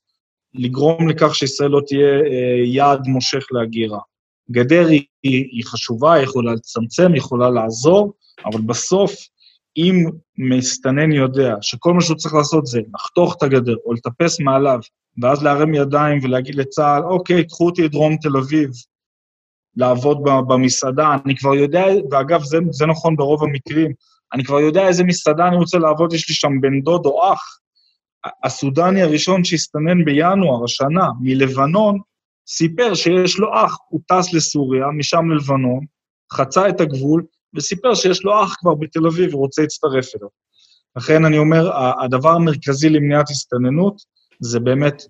לגרום 0.53 1.09
לכך 1.09 1.35
שישראל 1.35 1.69
לא 1.69 1.81
תהיה 1.87 2.07
אה, 2.07 2.65
יעד 2.65 3.07
מושך 3.07 3.45
להגירה. 3.51 3.99
גדר 4.51 4.87
היא, 4.87 5.05
היא 5.23 5.63
חשובה, 5.65 6.13
היא 6.13 6.23
יכולה 6.23 6.53
לצמצם, 6.53 7.07
היא 7.07 7.17
יכולה 7.17 7.49
לעזור, 7.49 8.13
אבל 8.45 8.61
בסוף, 8.61 9.15
אם 9.77 10.05
מסתנן 10.37 11.11
יודע 11.11 11.55
שכל 11.61 11.93
מה 11.93 12.01
שהוא 12.01 12.17
צריך 12.17 12.33
לעשות 12.33 12.65
זה 12.65 12.81
לחתוך 12.93 13.35
את 13.37 13.43
הגדר 13.43 13.75
או 13.85 13.93
לטפס 13.93 14.39
מעליו, 14.39 14.79
ואז 15.21 15.43
להרים 15.43 15.73
ידיים 15.73 16.19
ולהגיד 16.23 16.55
לצה"ל, 16.55 17.03
אוקיי, 17.03 17.47
קחו 17.47 17.65
אותי 17.65 17.81
לדרום 17.81 18.17
תל 18.17 18.37
אביב, 18.37 18.69
לעבוד 19.75 20.17
במסעדה, 20.47 21.15
אני 21.25 21.35
כבר 21.37 21.55
יודע, 21.55 21.85
ואגב, 22.11 22.43
זה, 22.43 22.57
זה 22.71 22.85
נכון 22.85 23.15
ברוב 23.15 23.43
המקרים, 23.43 23.91
אני 24.33 24.43
כבר 24.43 24.59
יודע 24.59 24.87
איזה 24.87 25.03
מסעדה 25.03 25.47
אני 25.47 25.55
רוצה 25.55 25.77
לעבוד, 25.77 26.13
יש 26.13 26.29
לי 26.29 26.35
שם 26.35 26.61
בן 26.61 26.81
דוד 26.81 27.05
או 27.05 27.33
אח, 27.33 27.59
הסודני 28.43 29.01
הראשון 29.01 29.43
שהסתנן 29.43 30.05
בינואר 30.05 30.63
השנה 30.63 31.07
מלבנון, 31.21 31.99
סיפר 32.47 32.93
שיש 32.93 33.39
לו 33.39 33.49
אח, 33.53 33.77
הוא 33.89 34.01
טס 34.07 34.33
לסוריה, 34.33 34.87
משם 34.87 35.29
ללבנון, 35.29 35.85
חצה 36.33 36.69
את 36.69 36.81
הגבול, 36.81 37.23
וסיפר 37.55 37.95
שיש 37.95 38.23
לו 38.23 38.43
אח 38.43 38.55
כבר 38.59 38.73
בתל 38.75 39.07
אביב 39.07 39.35
ורוצה 39.35 39.61
להצטרף 39.61 40.15
אליו. 40.15 40.27
לכן 40.95 41.25
אני 41.25 41.37
אומר, 41.37 41.71
הדבר 42.03 42.29
המרכזי 42.29 42.89
למניעת 42.89 43.29
הסתננות 43.29 44.01
זה 44.39 44.59
באמת 44.59 45.03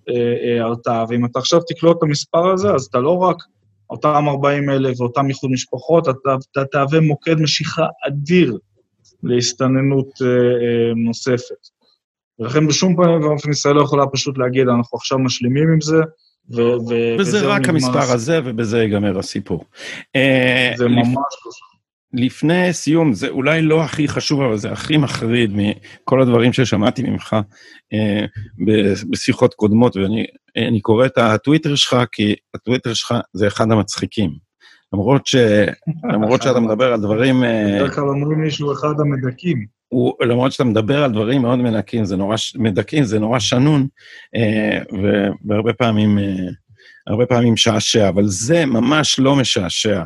הרתעה. 0.60 0.96
אה, 0.96 1.00
אה, 1.00 1.06
ואם 1.10 1.26
אתה 1.26 1.40
עכשיו 1.40 1.60
תקלוט 1.60 1.98
את 1.98 2.04
המספר 2.04 2.52
הזה, 2.52 2.74
אז 2.74 2.86
אתה 2.86 3.00
לא 3.00 3.18
רק 3.18 3.38
אותם 3.90 4.28
40 4.28 4.70
אלף 4.70 5.02
ואותם 5.02 5.30
איחוד 5.30 5.52
משפחות, 5.52 6.10
אתה, 6.10 6.36
אתה 6.52 6.66
תהווה 6.66 7.00
מוקד 7.00 7.36
משיכה 7.36 7.86
אדיר 8.08 8.58
להסתננות 9.24 10.10
אה, 10.22 10.28
אה, 10.28 10.94
נוספת. 10.96 11.68
ולכן 12.40 12.68
בשום 12.68 12.96
פנים 12.96 13.22
ואופן 13.22 13.52
ישראל 13.52 13.76
לא 13.76 13.82
יכולה 13.82 14.08
פשוט 14.08 14.38
להגיד, 14.38 14.68
אנחנו 14.68 14.98
עכשיו 14.98 15.20
משלימים 15.20 15.72
עם 15.74 15.82
זה, 15.82 15.98
ו- 16.52 16.90
ו- 16.90 17.16
וזה 17.20 17.48
רק 17.48 17.70
המספר 17.70 17.98
הסיפור. 17.98 18.14
הזה, 18.14 18.40
ובזה 18.44 18.82
ייגמר 18.82 19.20
הסיפור. 19.20 19.66
אה, 20.16 20.74
זה 20.78 20.88
ממש 20.88 21.08
לא 21.16 21.52
לפני 22.14 22.74
סיום, 22.74 23.14
זה 23.14 23.30
אולי 23.30 23.62
לא 23.62 23.84
הכי 23.84 24.08
חשוב, 24.08 24.42
אבל 24.42 24.58
זה 24.58 24.72
הכי 24.72 24.98
מחריד 24.98 25.52
מכל 25.54 26.22
הדברים 26.22 26.54
ששמעתי 26.54 27.04
ממך 27.04 27.36
אה, 27.94 28.26
בשיחות 29.10 29.54
קודמות, 29.54 29.96
ואני 29.96 30.82
קורא 30.82 31.06
את 31.06 31.18
הטוויטר 31.18 31.76
שלך, 31.76 31.98
כי 32.12 32.36
הטוויטר 32.54 32.94
שלך 32.94 33.14
זה 33.34 33.48
אחד 33.48 33.72
המצחיקים. 33.72 34.43
למרות, 34.94 35.28
ש, 35.28 35.36
למרות 36.14 36.42
שאתה 36.42 36.60
מדבר 36.60 36.94
על 36.94 37.02
דברים... 37.02 37.44
אה, 37.44 37.76
בדרך 37.76 37.96
כלל 37.96 38.04
אומרים 38.04 38.44
לי 38.44 38.52
שהוא 38.52 38.74
אחד 38.74 39.00
המדכאים. 39.00 39.66
הוא, 39.88 40.14
למרות 40.22 40.52
שאתה 40.52 40.64
מדבר 40.64 41.04
על 41.04 41.12
דברים 41.12 41.42
מאוד 41.42 41.60
מנקים, 41.60 42.06
זה 42.06 42.16
נורא, 42.16 42.36
מדכאים, 42.56 43.04
זה 43.04 43.20
נורא 43.20 43.40
שנון, 43.40 43.88
אה, 44.36 44.80
והרבה 45.48 45.74
פעמים, 45.74 46.20
אה, 46.20 46.36
הרבה 47.08 47.26
פעמים 47.26 47.54
משעשע, 47.54 48.10
אבל 48.10 48.28
זה 48.28 48.66
ממש 48.66 49.20
לא 49.20 49.36
משעשע. 49.36 50.04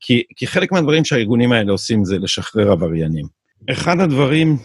כי, 0.00 0.22
כי 0.36 0.46
חלק 0.46 0.72
מהדברים 0.72 1.04
שהארגונים 1.04 1.52
האלה 1.52 1.72
עושים 1.72 2.04
זה 2.04 2.18
לשחרר 2.18 2.70
עבריינים. 2.70 3.26
אחד 3.70 4.00
הדברים 4.00 4.56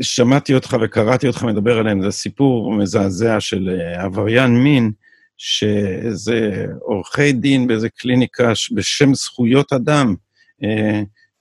ששמעתי 0.00 0.54
אותך 0.54 0.76
וקראתי 0.82 1.26
אותך 1.26 1.42
מדבר 1.42 1.78
עליהם, 1.78 2.02
זה 2.02 2.10
סיפור 2.10 2.72
מזעזע 2.72 3.40
של 3.40 3.80
עבריין 3.98 4.50
מין, 4.50 4.92
שזה 5.36 6.66
עורכי 6.80 7.32
דין 7.32 7.66
באיזה 7.66 7.88
קליניקה 7.88 8.52
בשם 8.74 9.14
זכויות 9.14 9.72
אדם, 9.72 10.14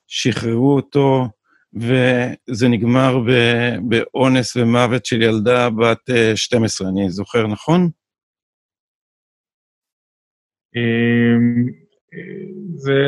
שחררו 0.07 0.75
אותו, 0.75 1.27
וזה 1.73 2.67
נגמר 2.67 3.17
באונס 3.87 4.55
ומוות 4.55 5.05
של 5.05 5.21
ילדה 5.21 5.69
בת 5.69 6.09
12, 6.35 6.89
אני 6.89 7.09
זוכר 7.09 7.47
נכון? 7.47 7.89
אמ, 10.75 11.65
זה, 12.75 12.99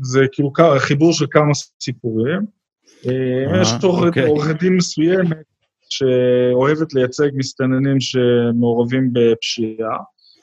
זה 0.00 0.20
כאילו 0.32 0.52
חיבור 0.78 1.12
של 1.12 1.26
כמה 1.30 1.54
סיפורים. 1.82 2.40
אה, 3.06 3.60
יש 3.62 3.68
אוקיי. 3.82 4.26
עורכת 4.26 4.60
דין 4.60 4.76
מסוימת 4.76 5.57
שאוהבת 5.88 6.94
לייצג 6.94 7.28
מסתננים 7.34 8.00
שמעורבים 8.00 9.10
בפשיעה. 9.12 9.96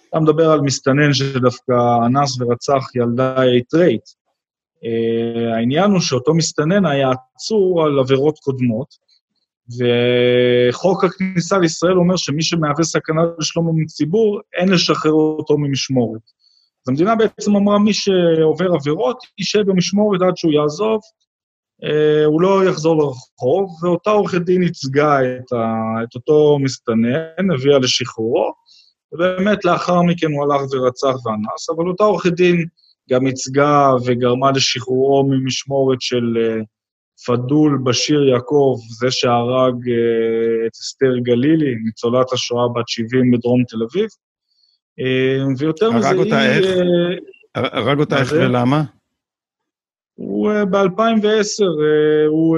אתה 0.10 0.20
מדבר 0.20 0.52
על 0.52 0.62
מסתנן 0.62 1.14
שדווקא 1.14 1.74
אנס 2.06 2.42
ורצח 2.42 2.96
ילדה 2.96 3.44
אייטרייט. 3.44 4.04
אה, 4.86 5.56
העניין 5.56 5.92
הוא 5.92 6.00
שאותו 6.00 6.34
מסתנן 6.34 6.86
היה 6.86 7.10
עצור 7.36 7.86
על 7.86 8.00
עבירות 8.00 8.40
קודמות, 8.40 8.88
וחוק 9.70 11.04
הכניסה 11.04 11.58
לישראל 11.58 11.98
אומר 11.98 12.16
שמי 12.16 12.44
שמהווה 12.44 12.84
סכנה 12.84 13.22
לשלום 13.40 13.82
הציבור, 13.84 14.40
אין 14.54 14.70
לשחרר 14.70 15.12
אותו 15.12 15.58
ממשמורת. 15.58 16.22
אז 16.86 16.90
המדינה 16.90 17.16
בעצם 17.16 17.56
אמרה, 17.56 17.80
מי 17.80 17.94
שעובר 17.94 18.74
עבירות, 18.74 19.18
יישב 19.38 19.62
במשמורת 19.66 20.22
עד 20.22 20.38
שהוא 20.38 20.52
יעזוב, 20.52 21.02
הוא 22.26 22.42
לא 22.42 22.66
יחזור 22.70 22.98
לרחוב, 22.98 23.84
ואותה 23.84 24.10
עורכת 24.10 24.42
דין 24.42 24.64
ייצגה 24.64 25.20
את, 25.22 25.54
ה, 25.54 26.04
את 26.04 26.16
אותו 26.16 26.58
מסתנן, 26.62 27.52
הביאה 27.54 27.80
לשחרורו, 27.80 28.54
ובאמת 29.14 29.66
לאחר 29.66 30.02
מכן 30.02 30.28
הוא 30.32 30.44
הלך 30.44 30.62
ורצח 30.72 31.26
ואנס, 31.26 31.70
אבל 31.76 31.88
אותה 31.88 32.04
עורכת 32.04 32.34
דין 32.34 32.66
גם 33.10 33.28
ייצגה 33.28 33.92
וגרמה 34.06 34.52
לשחרורו 34.52 35.28
ממשמורת 35.30 36.02
של 36.02 36.38
אה, 36.38 36.62
פדול 37.28 37.80
בשיר 37.84 38.24
יעקב, 38.24 38.78
זה 39.00 39.12
שהרג 39.12 39.90
אה, 39.90 40.68
את 40.68 40.72
אסתר 40.82 41.18
גלילי, 41.18 41.76
ניצולת 41.86 42.34
השואה 42.34 42.68
בת 42.76 42.88
70 42.88 43.32
בדרום 43.32 43.64
תל 43.68 43.78
אביב, 43.84 44.10
אה, 45.00 45.46
ויותר 45.58 45.92
מזה, 45.92 46.08
הרג 46.08 46.18
אותה 46.18 46.46
איך? 46.46 46.66
אה, 47.56 47.62
הרג 47.74 48.00
אותה 48.00 48.20
איך 48.20 48.32
ולמה? 48.32 48.84
הוא 50.15 50.51
אה, 50.51 50.65
ב-2010, 50.65 51.65
הוא 52.28 52.58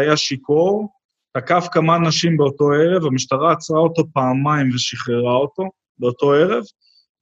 היה 0.00 0.16
שיכור, 0.16 0.88
תקף 1.36 1.66
כמה 1.72 1.98
נשים 1.98 2.36
באותו 2.36 2.64
ערב, 2.72 3.04
המשטרה 3.04 3.52
עצרה 3.52 3.80
אותו 3.80 4.02
פעמיים 4.12 4.70
ושחררה 4.74 5.34
אותו 5.34 5.62
באותו 5.98 6.32
ערב, 6.32 6.62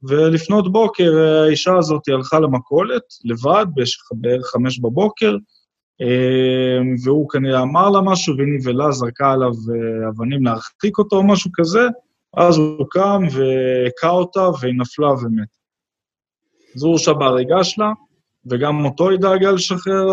ולפנות 0.02 0.72
בוקר 0.72 1.18
האישה 1.18 1.76
הזאת 1.78 2.08
הלכה 2.08 2.40
למכולת, 2.40 3.02
לבד, 3.24 3.66
בערך 4.12 4.46
חמש 4.46 4.78
בבוקר, 4.78 5.36
והוא 7.04 7.28
כנראה 7.28 7.62
אמר 7.62 7.90
לה 7.90 8.00
משהו, 8.00 8.36
והיא 8.36 8.58
נבהלה, 8.58 8.92
זרקה 8.92 9.32
עליו 9.32 9.52
אבנים 10.08 10.44
להרחיק 10.44 10.98
אותו 10.98 11.16
או 11.16 11.26
משהו 11.26 11.50
כזה, 11.54 11.88
אז 12.36 12.56
הוא 12.56 12.86
קם 12.90 13.22
והכה 13.32 14.10
אותה, 14.10 14.48
והיא 14.60 14.74
נפלה 14.78 15.10
ומת. 15.10 15.48
אז 16.76 16.82
הוא 16.82 16.90
הורשע 16.90 17.12
בהריגה 17.12 17.64
שלה, 17.64 17.92
וגם 18.50 18.84
אותו 18.84 19.10
היא 19.10 19.18
דאגה 19.18 19.50
לשחרר 19.50 20.06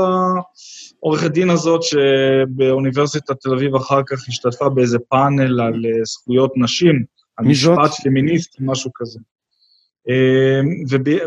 העורכת 1.01 1.31
דין 1.31 1.49
הזאת, 1.49 1.81
שבאוניברסיטת 1.83 3.41
תל 3.41 3.53
אביב 3.53 3.75
אחר 3.75 4.01
כך 4.07 4.27
השתתפה 4.27 4.69
באיזה 4.69 4.97
פאנל 5.09 5.61
על 5.61 5.85
אה, 5.85 6.03
זכויות 6.03 6.51
נשים, 6.55 7.03
על 7.37 7.45
משפט 7.45 7.91
פמיניסטי, 8.03 8.57
משהו 8.61 8.91
כזה. 8.95 9.19
אה, 10.09 10.61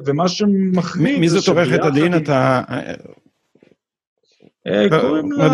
ומה 0.07 0.29
שמחמיא... 0.29 1.19
מי 1.19 1.29
זאת 1.29 1.49
עורכת 1.49 1.85
הדין? 1.85 2.17
אתה... 2.17 2.63
אה, 4.67 5.01
קוראים 5.01 5.33
לה... 5.33 5.47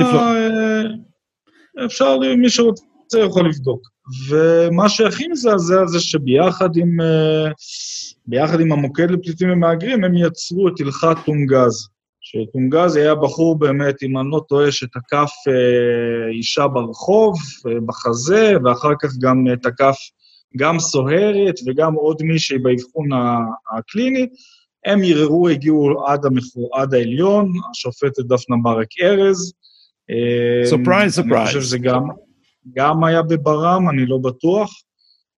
אפשר, 1.86 2.18
מי 2.18 2.50
שרוצה 2.50 3.18
יכול 3.18 3.48
לבדוק. 3.48 3.91
ומה 4.28 4.88
שהכי 4.88 5.28
מזעזע 5.28 5.86
זה 5.86 6.00
שביחד 6.00 6.76
עם, 6.76 7.00
אה, 7.00 7.50
ביחד 8.26 8.60
עם 8.60 8.72
המוקד 8.72 9.10
לפליטים 9.10 9.50
ומהגרים, 9.50 10.04
הם 10.04 10.14
יצרו 10.14 10.68
את 10.68 10.80
הלכת 10.80 11.16
טונגז. 11.24 11.88
שטונגז 12.20 12.96
היה 12.96 13.14
בחור 13.14 13.58
באמת, 13.58 14.02
אם 14.02 14.18
אני 14.18 14.28
לא 14.30 14.42
טועה, 14.48 14.72
שתקף 14.72 15.30
אה, 15.48 16.28
אישה 16.30 16.68
ברחוב, 16.68 17.34
אה, 17.68 17.72
בחזה, 17.86 18.52
ואחר 18.64 18.92
כך 19.02 19.10
גם 19.20 19.44
תקף 19.62 19.96
גם 20.56 20.78
סוהרת 20.78 21.54
וגם 21.66 21.94
עוד 21.94 22.22
מישהי 22.22 22.58
באבחון 22.58 23.08
הקליני. 23.78 24.26
הם 24.86 25.00
ערערו, 25.04 25.48
הגיעו 25.48 26.06
עד, 26.06 26.26
המחור, 26.26 26.70
עד 26.80 26.94
העליון, 26.94 27.52
השופטת 27.70 28.24
דפנה 28.24 28.56
ברק 28.62 28.88
ארז. 29.02 29.52
surprise, 30.64 31.14
surprise. 31.14 31.38
אני 31.38 31.46
חושב 31.46 31.60
שזה 31.60 31.78
גם... 31.78 32.02
גם 32.74 33.04
היה 33.04 33.22
בברם, 33.22 33.88
אני 33.88 34.06
לא 34.06 34.18
בטוח. 34.18 34.70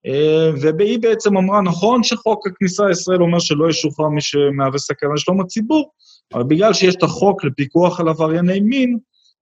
אה, 0.05 0.49
והיא 0.77 0.99
בעצם 0.99 1.38
אמרה, 1.38 1.62
נכון 1.62 2.03
שחוק 2.03 2.47
הכניסה 2.47 2.86
לישראל 2.86 3.21
אומר 3.21 3.39
שלא 3.39 3.69
ישוחרר 3.69 4.07
מי 4.07 4.21
שמהווה 4.21 4.79
סכנה 4.79 5.13
לשלום 5.13 5.41
הציבור, 5.41 5.91
אבל 6.33 6.43
בגלל 6.43 6.73
שיש 6.73 6.95
את 6.95 7.03
החוק 7.03 7.43
לפיקוח 7.43 7.99
על 7.99 8.09
עברייני 8.09 8.59
מין, 8.59 8.97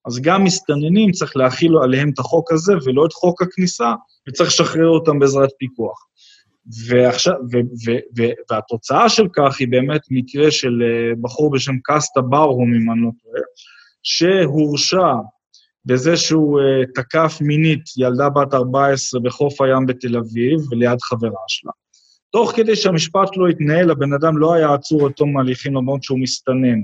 אז 0.06 0.20
גם 0.22 0.44
מסתננים 0.44 1.12
צריך 1.12 1.38
להחיל 1.38 1.78
עליהם 1.84 2.10
את 2.10 2.20
החוק 2.20 2.52
הזה 2.52 2.74
ולא 2.86 3.06
את 3.06 3.14
חוק 3.14 3.42
הכניסה, 3.42 3.94
וצריך 4.28 4.50
לשחרר 4.50 4.88
אותם 4.88 5.20
בעזרת 5.20 5.50
פיקוח. 5.60 6.06
ועכשיו, 6.88 7.34
ו, 7.34 7.58
ו, 7.58 7.92
ו, 8.18 8.22
והתוצאה 8.52 9.10
של 9.10 9.28
כך 9.34 9.60
היא 9.60 9.68
באמת 9.68 10.02
מקרה 10.12 10.52
של 10.52 10.82
אה, 10.84 11.16
בחור 11.22 11.52
בשם 11.52 11.76
קסטה 11.84 12.22
ברהום, 12.22 12.74
אם 12.74 12.92
אני 12.92 13.02
לא 13.02 13.10
טועה, 13.24 13.42
שהורשע 14.04 15.14
בזה 15.86 16.18
שהוא 16.18 16.60
uh, 16.60 16.64
תקף 16.96 17.38
מינית 17.42 17.84
ילדה 17.98 18.30
בת 18.30 18.54
14 18.54 19.22
בחוף 19.22 19.62
הים 19.62 19.86
בתל 19.86 20.18
אביב 20.18 20.60
וליד 20.72 21.02
חברה 21.02 21.44
שלה. 21.48 21.72
תוך 22.32 22.52
כדי 22.56 22.76
שהמשפט 22.76 23.38
לא 23.38 23.48
התנהל, 23.48 23.92
הבן 23.92 24.14
אדם 24.14 24.38
לא 24.38 24.54
היה 24.54 24.74
עצור 24.74 25.06
עד 25.06 25.12
תום 25.12 25.38
ההליכים 25.38 25.76
למרות 25.76 26.04
שהוא 26.04 26.20
מסתנן. 26.20 26.80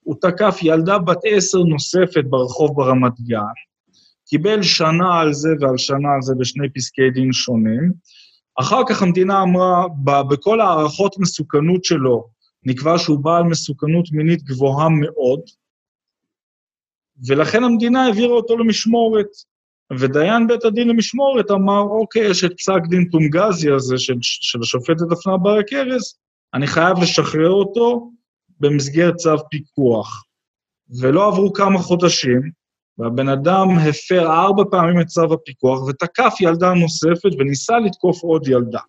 הוא 0.00 0.16
תקף 0.20 0.58
ילדה 0.62 0.98
בת 0.98 1.18
עשר 1.24 1.58
נוספת 1.58 2.24
ברחוב 2.24 2.76
ברמת 2.76 3.20
גן, 3.20 3.38
קיבל 4.28 4.62
שנה 4.62 5.20
על 5.20 5.32
זה 5.32 5.48
ועל 5.60 5.78
שנה 5.78 6.14
על 6.14 6.22
זה 6.22 6.34
בשני 6.38 6.70
פסקי 6.74 7.10
דין 7.10 7.32
שונים. 7.32 7.92
אחר 8.60 8.82
כך 8.88 9.02
המדינה 9.02 9.42
אמרה, 9.42 9.86
בכל 10.04 10.60
הערכות 10.60 11.18
מסוכנות 11.18 11.84
שלו, 11.84 12.24
נקבע 12.66 12.98
שהוא 12.98 13.18
בעל 13.18 13.42
מסוכנות 13.42 14.04
מינית 14.12 14.42
גבוהה 14.42 14.88
מאוד, 14.88 15.40
ולכן 17.26 17.64
המדינה 17.64 18.04
העבירה 18.04 18.32
אותו 18.32 18.56
למשמורת. 18.56 19.28
ודיין 19.98 20.46
בית 20.46 20.64
הדין 20.64 20.88
למשמורת 20.88 21.50
אמר, 21.50 21.80
אוקיי, 21.80 22.30
יש 22.30 22.44
את 22.44 22.52
פסק 22.58 22.80
דין 22.88 23.08
טונגזי 23.08 23.70
הזה 23.70 23.98
של, 23.98 24.14
של 24.20 24.60
השופטת 24.60 25.02
דפנה 25.10 25.36
ברק 25.36 25.72
ארז, 25.72 26.14
אני 26.54 26.66
חייב 26.66 26.98
לשחרר 27.02 27.50
אותו 27.50 28.10
במסגרת 28.60 29.16
צו 29.16 29.36
פיקוח. 29.50 30.24
ולא 31.00 31.28
עברו 31.28 31.52
כמה 31.52 31.78
חודשים, 31.78 32.50
והבן 32.98 33.28
אדם 33.28 33.68
הפר 33.88 34.26
ארבע 34.26 34.62
פעמים 34.70 35.00
את 35.00 35.06
צו 35.06 35.34
הפיקוח 35.34 35.82
ותקף 35.82 36.34
ילדה 36.40 36.74
נוספת 36.74 37.30
וניסה 37.38 37.78
לתקוף 37.78 38.22
עוד 38.22 38.48
ילדה. 38.48 38.80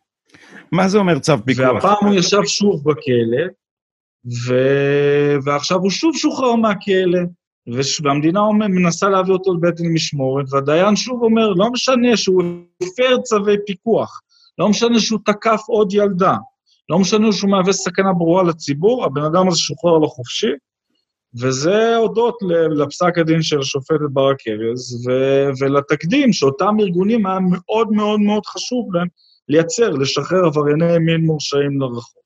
מה 0.72 0.88
זה 0.90 0.98
אומר 0.98 1.20
צו 1.20 1.34
פיקוח? 1.46 1.84
והפעם 1.84 2.08
הוא 2.08 2.14
ישב 2.16 2.44
שוב 2.46 2.84
בכלא, 2.84 3.46
ו... 4.48 4.56
ועכשיו 5.44 5.78
הוא 5.78 5.90
שוב 5.90 6.16
שוחרר 6.16 6.56
מהכלא. 6.56 7.20
והמדינה 8.04 8.42
מנסה 8.52 9.10
להביא 9.10 9.34
אותו 9.34 9.54
לבית 9.54 9.76
דין 9.76 9.94
משמורת, 9.94 10.46
והדיין 10.52 10.96
שוב 10.96 11.24
אומר, 11.24 11.50
לא 11.50 11.72
משנה 11.72 12.18
שהוא 12.18 12.44
הפר 12.84 13.18
צווי 13.24 13.56
פיקוח, 13.66 14.22
לא 14.58 14.70
משנה 14.70 15.00
שהוא 15.00 15.20
תקף 15.26 15.62
עוד 15.68 15.94
ילדה, 15.94 16.36
לא 16.90 17.00
משנה 17.00 17.32
שהוא 17.32 17.52
מהווה 17.52 17.74
סכנה 17.74 18.14
ברורה 18.14 18.44
לציבור, 18.44 19.06
הבן 19.06 19.24
אדם 19.24 19.48
הזה 19.48 19.58
שוחרר 19.58 19.98
לחופשי, 19.98 20.52
וזה 21.42 21.96
הודות 21.96 22.38
לפסק 22.78 23.18
הדין 23.18 23.42
של 23.42 23.60
השופטת 23.60 24.00
ברק 24.10 24.38
ארז, 24.48 25.08
ולתקדים 25.60 26.34
שאותם 26.34 26.76
ארגונים 26.80 27.26
היה 27.26 27.40
מאוד 27.52 27.92
מאוד 27.92 28.20
מאוד 28.20 28.46
חשוב 28.46 28.96
להם 28.96 29.08
לייצר, 29.50 29.90
לשחרר 29.90 30.46
עברייני 30.46 31.00
מין 31.00 31.22
מורשעים 31.26 31.82
לרחוב. 31.82 32.24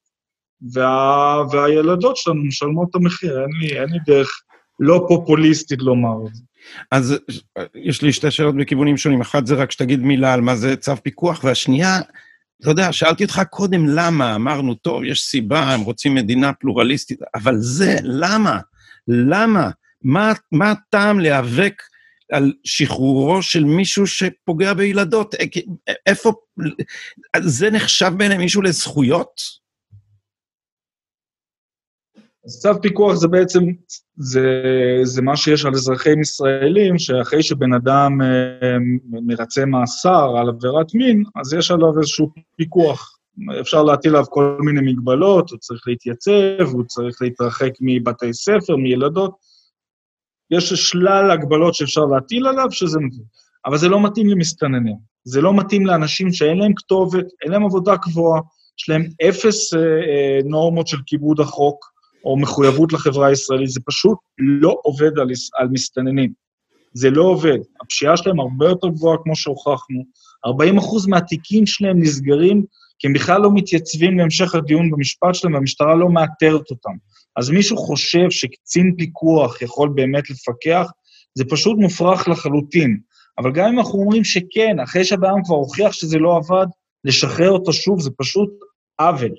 וה- 0.74 1.44
והילדות 1.52 2.18
שלנו 2.18 2.44
משלמות 2.46 2.90
את 2.90 2.96
המחיר, 2.96 3.42
אין 3.42 3.50
לי, 3.62 3.80
אין 3.80 3.90
לי 3.90 3.98
דרך 4.06 4.42
לא 4.80 5.06
פופוליסטית 5.08 5.82
לומר 5.82 6.28
את 6.28 6.36
זה. 6.36 6.44
אז 6.92 7.16
יש 7.76 8.02
לי 8.02 8.14
שתי 8.14 8.32
שאלות 8.32 8.56
בכיוונים 8.56 8.98
שונים. 8.98 9.22
אחת 9.22 9.48
זה 9.48 9.56
רק 9.56 9.72
שתגיד 9.72 10.00
מילה 10.00 10.34
על 10.34 10.42
מה 10.42 10.56
זה 10.56 10.76
צו 10.76 10.96
פיקוח, 11.04 11.44
והשנייה, 11.44 12.00
אתה 12.62 12.70
יודע, 12.70 12.92
שאלתי 12.92 13.24
אותך 13.24 13.42
קודם 13.50 13.88
למה, 13.88 14.36
אמרנו, 14.36 14.74
טוב, 14.74 15.04
יש 15.04 15.22
סיבה, 15.22 15.74
הם 15.74 15.82
רוצים 15.82 16.16
מדינה 16.16 16.54
פלורליסטית, 16.54 17.20
אבל 17.36 17.56
זה, 17.58 17.96
למה? 18.04 18.60
למה? 19.08 19.70
מה, 20.04 20.34
מה 20.52 20.72
הטעם 20.72 21.20
להיאבק 21.20 21.84
על 22.32 22.54
שחרורו 22.64 23.42
של 23.42 23.64
מישהו 23.64 24.08
שפוגע 24.08 24.74
בילדות? 24.74 25.36
איפה... 26.06 26.34
זה 27.42 27.72
נחשב 27.72 28.12
בעיני 28.18 28.38
מישהו 28.38 28.62
לזכויות? 28.62 29.42
אז 32.48 32.60
צו 32.62 32.82
פיקוח 32.82 33.16
זה 33.16 33.28
בעצם, 33.28 33.64
זה, 34.18 34.62
זה 35.04 35.22
מה 35.22 35.38
שיש 35.38 35.66
על 35.66 35.74
אזרחים 35.74 36.22
ישראלים, 36.22 37.00
שאחרי 37.00 37.44
שבן 37.44 37.74
אדם 37.74 38.22
אה, 38.22 38.78
מרצה 39.28 39.66
מאסר 39.66 40.38
על 40.38 40.50
עבירת 40.50 40.94
מין, 40.94 41.24
אז 41.36 41.54
יש 41.54 41.72
עליו 41.72 42.00
איזשהו 42.00 42.32
פיקוח. 42.58 43.18
אפשר 43.62 43.84
להטיל 43.84 44.16
עליו 44.16 44.26
כל 44.30 44.58
מיני 44.60 44.92
מגבלות, 44.92 45.50
הוא 45.50 45.60
צריך 45.60 45.82
להתייצב, 45.88 46.74
הוא 46.74 46.84
צריך 46.84 47.22
להתרחק 47.22 47.72
מבתי 47.82 48.34
ספר, 48.34 48.76
מילדות. 48.76 49.36
יש 50.52 50.74
שלל 50.74 51.32
הגבלות 51.32 51.74
שאפשר 51.74 52.06
להטיל 52.06 52.48
עליו, 52.48 52.72
שזה 52.72 53.00
מתאים. 53.00 53.24
אבל 53.66 53.78
זה 53.78 53.90
לא 53.90 54.04
מתאים 54.04 54.28
למסתננים. 54.28 54.96
זה 55.24 55.42
לא 55.42 55.54
מתאים 55.54 55.86
לאנשים 55.86 56.34
שאין 56.34 56.58
להם 56.58 56.74
כתובת, 56.74 57.26
אין 57.44 57.52
להם 57.52 57.66
עבודה 57.66 57.98
קבועה, 57.98 58.42
יש 58.80 58.90
להם 58.90 59.04
אפס 59.30 59.74
אה, 59.74 59.80
אה, 59.80 60.40
נורמות 60.46 60.88
של 60.88 60.98
כיבוד 61.06 61.40
החוק, 61.40 61.97
או 62.26 62.38
מחויבות 62.38 62.94
לחברה 62.94 63.28
הישראלית, 63.28 63.70
זה 63.70 63.80
פשוט 63.86 64.18
לא 64.38 64.78
עובד 64.84 65.20
על, 65.20 65.28
על 65.58 65.68
מסתננים. 65.72 66.34
זה 66.94 67.10
לא 67.10 67.24
עובד. 67.24 67.58
הפשיעה 67.82 68.18
שלהם 68.18 68.40
הרבה 68.40 68.68
יותר 68.68 68.88
גבוהה, 68.88 69.18
כמו 69.24 69.36
שהוכחנו. 69.36 70.04
40% 70.48 70.50
מהתיקים 71.10 71.66
שלהם 71.66 72.02
נסגרים 72.02 72.64
כי 73.00 73.08
הם 73.08 73.14
בכלל 73.14 73.42
לא 73.42 73.50
מתייצבים 73.54 74.18
להמשך 74.18 74.56
הדיון 74.56 74.92
במשפט 74.92 75.36
שלהם, 75.36 75.54
והמשטרה 75.54 75.96
לא 75.96 76.10
מאתרת 76.10 76.72
אותם. 76.72 76.94
אז 77.36 77.50
מישהו 77.50 77.78
חושב 77.78 78.30
שקצין 78.30 78.96
פיקוח 78.98 79.62
יכול 79.62 79.90
באמת 79.96 80.30
לפקח, 80.30 80.92
זה 81.36 81.44
פשוט 81.50 81.78
מופרך 81.78 82.28
לחלוטין. 82.28 83.00
אבל 83.38 83.52
גם 83.52 83.66
אם 83.66 83.80
אנחנו 83.80 84.00
אומרים 84.00 84.24
שכן, 84.24 84.80
אחרי 84.84 85.06
שהבן 85.06 85.44
כבר 85.46 85.56
הוכיח 85.56 85.92
שזה 85.92 86.18
לא 86.18 86.38
עבד, 86.38 86.66
לשחרר 87.04 87.52
אותו 87.52 87.74
שוב 87.74 88.02
זה 88.02 88.10
פשוט 88.18 88.50
עוול. 89.00 89.32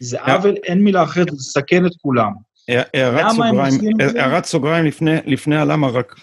זה 0.00 0.20
עוול, 0.20 0.54
אין 0.64 0.84
מילה 0.84 1.02
אחרת, 1.02 1.26
זה 1.30 1.36
לסכן 1.36 1.86
את 1.86 1.92
כולם. 2.02 2.32
הערת 2.68 3.30
סוגריים, 3.30 3.80
הערת 4.16 4.44
סוגריים 4.44 4.84
לפני, 4.84 5.16
לפני 5.26 5.56
הלמה, 5.56 5.88
רק 5.88 6.14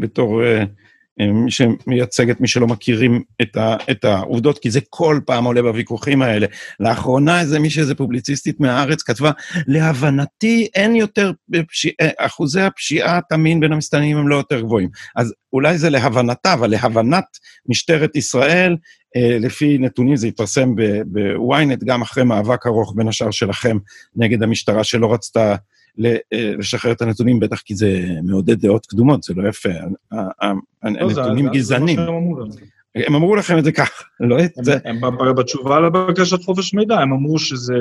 בתור 0.00 0.42
uh, 0.42 0.66
מי 1.20 1.50
שמייצג 1.50 2.30
את 2.30 2.40
מי 2.40 2.48
שלא 2.48 2.66
מכירים 2.66 3.22
את, 3.42 3.56
ה, 3.56 3.76
את 3.90 4.04
העובדות, 4.04 4.58
כי 4.58 4.70
זה 4.70 4.80
כל 4.90 5.20
פעם 5.26 5.44
עולה 5.44 5.62
בוויכוחים 5.62 6.22
האלה. 6.22 6.46
לאחרונה 6.80 7.40
איזה 7.40 7.58
מישהי, 7.58 7.82
איזה 7.82 7.94
פובליציסטית 7.94 8.60
מהארץ, 8.60 9.02
כתבה, 9.02 9.30
להבנתי 9.66 10.68
אין 10.74 10.96
יותר, 10.96 11.32
פשיע, 11.68 11.92
אחוזי 12.18 12.60
הפשיעת 12.60 13.32
המין 13.32 13.60
בין 13.60 13.72
המסתננים 13.72 14.16
הם 14.16 14.28
לא 14.28 14.36
יותר 14.36 14.60
גבוהים. 14.60 14.88
אז 15.16 15.34
אולי 15.52 15.78
זה 15.78 15.90
להבנתה, 15.90 16.52
אבל 16.52 16.70
להבנת 16.70 17.24
משטרת 17.68 18.16
ישראל, 18.16 18.72
אה, 18.72 18.78
לפי 19.16 19.78
נתונים, 19.78 20.16
זה 20.16 20.26
התפרסם 20.26 20.74
בוויינט, 21.06 21.84
גם 21.84 22.02
אחרי 22.02 22.24
מאבק 22.24 22.66
ארוך 22.66 22.92
בין 22.96 23.08
השאר 23.08 23.30
שלכם 23.30 23.78
נגד 24.16 24.42
המשטרה 24.42 24.84
שלא 24.84 25.12
רצתה 25.12 25.54
אה, 26.04 26.16
לשחרר 26.58 26.92
את 26.92 27.02
הנתונים, 27.02 27.40
בטח 27.40 27.60
כי 27.60 27.74
זה 27.74 28.04
מעודד 28.22 28.60
דעות 28.60 28.86
קדומות, 28.86 29.22
זה 29.22 29.34
לא 29.36 29.48
יפה. 29.48 29.68
לא, 30.12 30.18
הנתונים 30.82 31.48
גזענים. 31.48 31.98
הם 32.94 33.14
אמרו 33.14 33.36
לכם 33.36 33.58
את 33.58 33.64
זה 33.64 33.72
כך, 33.72 34.02
לא 34.20 34.44
את 34.44 34.50
זה. 34.62 34.78
הם 34.84 35.00
בתשובה 35.36 35.80
לבקשת 35.80 36.42
חופש 36.42 36.74
מידע, 36.74 37.00
הם 37.00 37.12
אמרו 37.12 37.38
שזה 37.38 37.74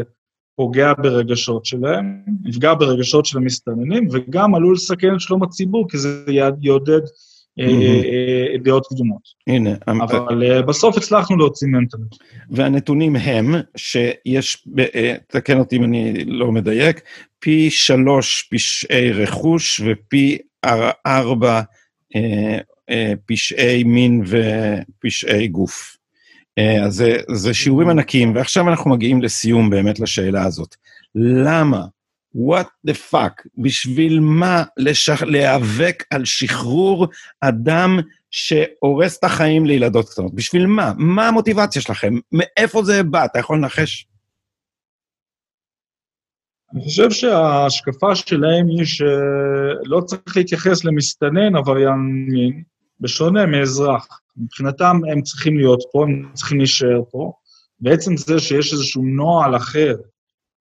פוגע 0.56 0.94
ברגשות 0.98 1.66
שלהם, 1.66 2.22
יפגע 2.46 2.74
ברגשות 2.74 3.26
של 3.26 3.38
המסתננים, 3.38 4.08
וגם 4.12 4.56
עלול 4.56 4.74
לסכן 4.74 5.16
את 5.16 5.20
שלום 5.20 5.44
הציבור, 5.44 5.90
כי 5.90 5.98
זה 5.98 6.24
יעודד 6.62 6.92
אה, 6.92 6.96
אה, 6.96 7.33
דעות 8.64 8.88
קדומות. 8.88 9.22
הנה. 9.48 9.74
אבל 9.88 10.44
אה, 10.44 10.62
בסוף 10.62 10.98
הצלחנו 10.98 11.38
להוציא 11.38 11.68
מהם 11.68 11.86
את 11.90 11.94
הנתונים. 11.94 12.20
והנתונים 12.50 13.16
הם 13.16 13.56
שיש, 13.76 14.68
תקן 15.28 15.60
אותי 15.60 15.78
אם 15.78 15.84
אני 15.84 16.26
לא 16.26 16.52
מדייק, 16.52 17.02
פי 17.40 17.72
שלוש 17.72 18.50
פשעי 18.52 19.12
רכוש 19.12 19.82
ופי 19.86 20.38
ארבע 21.06 21.62
פשעי 23.26 23.84
מין 23.84 24.24
ופשעי 24.26 25.48
גוף. 25.48 25.98
אז 26.86 26.94
זה, 26.94 27.18
זה 27.32 27.54
שיעורים 27.54 27.90
ענקיים, 27.90 28.36
ועכשיו 28.36 28.70
אנחנו 28.70 28.92
מגיעים 28.92 29.22
לסיום 29.22 29.70
באמת 29.70 30.00
לשאלה 30.00 30.44
הזאת. 30.46 30.76
למה 31.16 31.86
what 32.36 32.68
the 32.88 32.94
fuck, 33.12 33.48
בשביל 33.58 34.20
מה 34.20 34.64
לשח... 34.78 35.24
להיאבק 35.24 36.04
על 36.10 36.26
שחרור 36.26 37.08
אדם 37.42 38.00
שהורס 38.32 39.18
את 39.20 39.24
החיים 39.24 39.66
לילדות 39.66 40.10
קטנות? 40.10 40.36
בשביל 40.36 40.66
מה? 40.66 40.94
מה 40.98 41.28
המוטיבציה 41.28 41.82
שלכם? 41.82 42.14
מאיפה 42.32 42.84
זה 42.84 43.04
בא? 43.04 43.26
אתה 43.26 43.40
יכול 43.40 43.58
לנחש? 43.58 44.08
אני 46.74 46.84
חושב 46.84 47.12
שההשקפה 47.12 48.16
שלהם 48.16 48.68
היא 48.70 48.86
שלא 48.86 50.02
צריך 50.06 50.38
להתייחס 50.38 50.86
למסתנן 50.86 51.56
עבריין 51.56 52.26
מין, 52.28 52.64
בשונה 53.00 53.46
מאזרח. 53.46 54.08
מבחינתם 54.38 55.00
הם 55.12 55.22
צריכים 55.22 55.58
להיות 55.58 55.84
פה, 55.92 56.04
הם 56.04 56.32
צריכים 56.34 56.58
להישאר 56.58 57.02
פה. 57.12 57.32
בעצם 57.80 58.18
זה 58.18 58.40
שיש 58.40 58.74
איזשהו 58.74 59.04
נוהל 59.04 59.56
אחר 59.56 59.96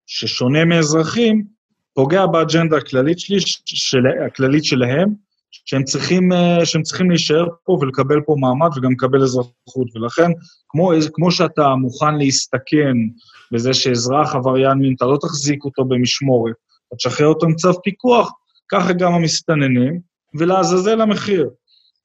ששונה 0.07 0.65
מאזרחים, 0.65 1.45
פוגע 1.94 2.26
באג'נדה 2.26 2.76
הכללית 2.76 3.18
שלי, 3.18 3.37
של, 3.64 4.02
הכללית 4.26 4.64
שלהם, 4.64 5.14
שהם 5.50 5.85
צריכים, 5.85 6.33
אה, 6.33 6.66
שהם 6.66 6.83
צריכים 6.83 7.11
להישאר 7.11 7.46
פה 7.64 7.78
ולקבל 7.81 8.20
פה 8.26 8.37
מעמד 8.38 8.68
וגם 8.76 8.92
לקבל 8.92 9.22
אזרחות. 9.22 9.96
ולכן, 9.96 10.31
כמו, 10.68 10.92
כמו 11.12 11.31
שאתה 11.31 11.74
מוכן 11.74 12.14
להסתכן 12.18 12.96
בזה 13.52 13.74
שאזרח 13.74 14.35
עבריין 14.35 14.78
מין, 14.78 14.94
אתה 14.96 15.05
לא 15.05 15.18
תחזיק 15.20 15.64
אותו 15.64 15.85
במשמורת, 15.85 16.55
אתה 16.88 16.96
תשחרר 16.96 17.26
אותו 17.26 17.46
עם 17.46 17.55
צו 17.55 17.83
פיקוח, 17.83 18.31
ככה 18.68 18.92
גם 18.92 19.12
המסתננים, 19.12 20.00
ולעזאזל 20.35 21.00
המחיר. 21.00 21.50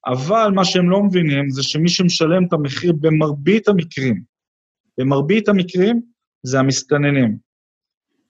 אבל 0.07 0.51
מה 0.55 0.65
שהם 0.65 0.89
לא 0.89 1.03
מבינים 1.03 1.49
זה 1.49 1.63
שמי 1.63 1.89
שמשלם 1.89 2.45
את 2.45 2.53
המחיר 2.53 2.93
במרבית 3.01 3.67
המקרים, 3.67 4.21
במרבית 4.97 5.49
המקרים, 5.49 6.01
זה 6.43 6.59
המסתננים. 6.59 7.46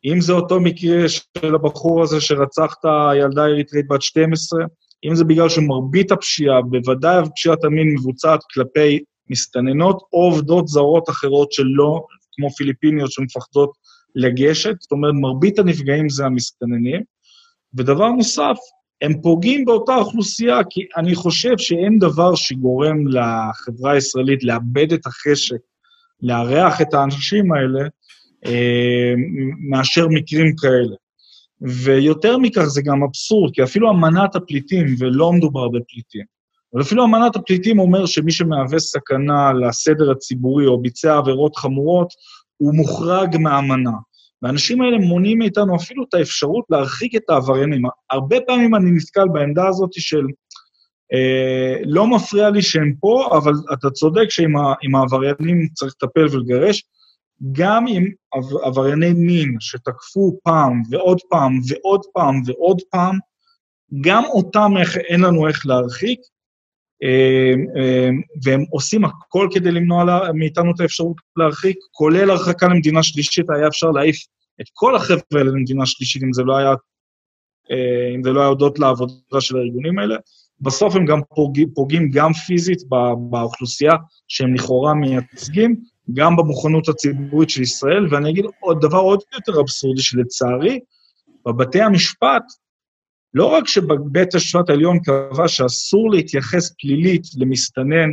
אם 0.05 0.21
זה 0.21 0.33
אותו 0.33 0.59
מקרה 0.59 1.09
של 1.09 1.55
הבחור 1.55 2.03
הזה 2.03 2.21
שרצח 2.21 2.75
את 2.79 2.85
הילדה 2.85 3.43
האריתראית 3.43 3.87
בת 3.87 4.01
12, 4.01 4.65
אם 5.05 5.15
זה 5.15 5.23
בגלל 5.23 5.49
שמרבית 5.49 6.11
הפשיעה, 6.11 6.61
בוודאי 6.61 7.23
פשיעת 7.35 7.63
המין 7.63 7.87
מבוצעת 7.93 8.39
כלפי 8.53 8.99
מסתננות 9.29 10.03
או 10.13 10.23
עובדות 10.23 10.67
זרות 10.67 11.09
אחרות 11.09 11.51
שלא, 11.51 12.05
כמו 12.31 12.49
פיליפיניות 12.49 13.11
שמפחדות 13.11 13.71
לגשת, 14.15 14.75
זאת 14.79 14.91
אומרת, 14.91 15.13
מרבית 15.21 15.59
הנפגעים 15.59 16.09
זה 16.09 16.25
המסתננים. 16.25 17.01
ודבר 17.73 18.09
נוסף, 18.09 18.57
הם 19.01 19.21
פוגעים 19.21 19.65
באותה 19.65 19.95
אוכלוסייה, 19.95 20.59
כי 20.69 20.81
אני 20.97 21.15
חושב 21.15 21.57
שאין 21.57 21.99
דבר 21.99 22.35
שגורם 22.35 23.07
לחברה 23.07 23.91
הישראלית 23.91 24.43
לאבד 24.43 24.93
את 24.93 25.05
החשק, 25.05 25.57
לארח 26.21 26.81
את 26.81 26.93
האנשים 26.93 27.53
האלה, 27.53 27.87
מאשר 29.69 30.07
מקרים 30.09 30.55
כאלה. 30.55 30.95
ויותר 31.61 32.37
מכך 32.37 32.63
זה 32.63 32.81
גם 32.81 33.03
אבסורד, 33.03 33.53
כי 33.53 33.63
אפילו 33.63 33.91
אמנת 33.91 34.35
הפליטים, 34.35 34.95
ולא 34.99 35.33
מדובר 35.33 35.67
בפליטים, 35.67 36.25
אבל 36.73 36.81
אפילו 36.81 37.05
אמנת 37.05 37.35
הפליטים 37.35 37.79
אומר 37.79 38.05
שמי 38.05 38.31
שמהווה 38.31 38.79
סכנה 38.79 39.53
לסדר 39.53 40.11
הציבורי 40.11 40.65
או 40.67 40.81
ביצע 40.81 41.17
עבירות 41.17 41.55
חמורות, 41.55 42.07
הוא 42.57 42.75
מוחרג 42.75 43.37
מהאמנה. 43.37 43.91
והאנשים 44.41 44.81
האלה 44.81 44.97
מונעים 44.97 45.39
מאיתנו 45.39 45.75
אפילו 45.75 46.03
את 46.09 46.13
האפשרות 46.13 46.65
להרחיק 46.69 47.15
את 47.15 47.29
העבריינים. 47.29 47.81
הרבה 48.11 48.37
פעמים 48.47 48.75
אני 48.75 48.91
נתקל 48.91 49.27
בעמדה 49.33 49.67
הזאת 49.67 49.89
של 49.93 50.25
אה, 51.13 51.75
לא 51.85 52.07
מפריע 52.07 52.49
לי 52.49 52.61
שהם 52.61 52.93
פה, 52.99 53.37
אבל 53.37 53.53
אתה 53.73 53.89
צודק 53.89 54.29
שעם 54.29 54.95
העבריינים 54.95 55.67
צריך 55.73 55.93
לטפל 56.01 56.25
ולגרש. 56.31 56.83
גם 57.51 57.85
עם 57.87 58.05
עברייני 58.63 59.13
מין 59.13 59.55
שתקפו 59.59 60.39
פעם 60.43 60.81
ועוד 60.89 61.19
פעם 61.29 61.59
ועוד 61.69 62.01
פעם 62.13 62.41
ועוד 62.45 62.81
פעם, 62.91 63.17
גם 64.01 64.23
אותם 64.25 64.71
אין 65.09 65.21
לנו 65.21 65.47
איך 65.47 65.65
להרחיק, 65.65 66.19
אה, 67.03 67.81
אה, 67.81 68.09
והם 68.43 68.63
עושים 68.71 69.05
הכל 69.05 69.47
כדי 69.53 69.71
למנוע 69.71 70.31
מאיתנו 70.33 70.71
את 70.75 70.79
האפשרות 70.79 71.17
להרחיק, 71.37 71.77
כולל 71.91 72.29
הרחקה 72.29 72.67
למדינה 72.67 73.03
שלישית, 73.03 73.49
היה 73.49 73.67
אפשר 73.67 73.91
להעיף 73.91 74.17
את 74.61 74.65
כל 74.73 74.95
החבר'ה 74.95 75.19
האלה 75.31 75.51
למדינה 75.51 75.85
שלישית, 75.85 76.23
אם 76.23 76.33
זה 76.33 76.43
לא 76.43 76.57
היה, 76.57 76.73
אה, 77.71 78.15
אם 78.15 78.23
זה 78.23 78.31
לא 78.31 78.39
היה 78.39 78.49
הודות 78.49 78.79
לעבודה 78.79 79.41
של 79.41 79.57
הארגונים 79.57 79.99
האלה. 79.99 80.15
בסוף 80.61 80.95
הם 80.95 81.05
גם 81.05 81.19
פוגעים, 81.35 81.69
פוגעים 81.73 82.09
גם 82.09 82.33
פיזית 82.33 82.79
באוכלוסייה 83.29 83.93
שהם 84.27 84.53
לכאורה 84.53 84.93
מייצגים, 84.93 85.75
גם 86.13 86.35
במוכנות 86.35 86.89
הציבורית 86.89 87.49
של 87.49 87.61
ישראל, 87.61 88.07
ואני 88.11 88.29
אגיד 88.29 88.45
עוד 88.59 88.81
דבר 88.81 88.99
עוד 88.99 89.19
יותר 89.33 89.61
אבסורדי, 89.61 90.01
שלצערי, 90.01 90.79
בבתי 91.45 91.81
המשפט 91.81 92.43
לא 93.33 93.45
רק 93.45 93.67
שבית 93.67 94.33
המשפט 94.33 94.69
העליון 94.69 94.99
קבע 94.99 95.47
שאסור 95.47 96.11
להתייחס 96.11 96.73
פלילית 96.79 97.23
למסתנן, 97.37 98.09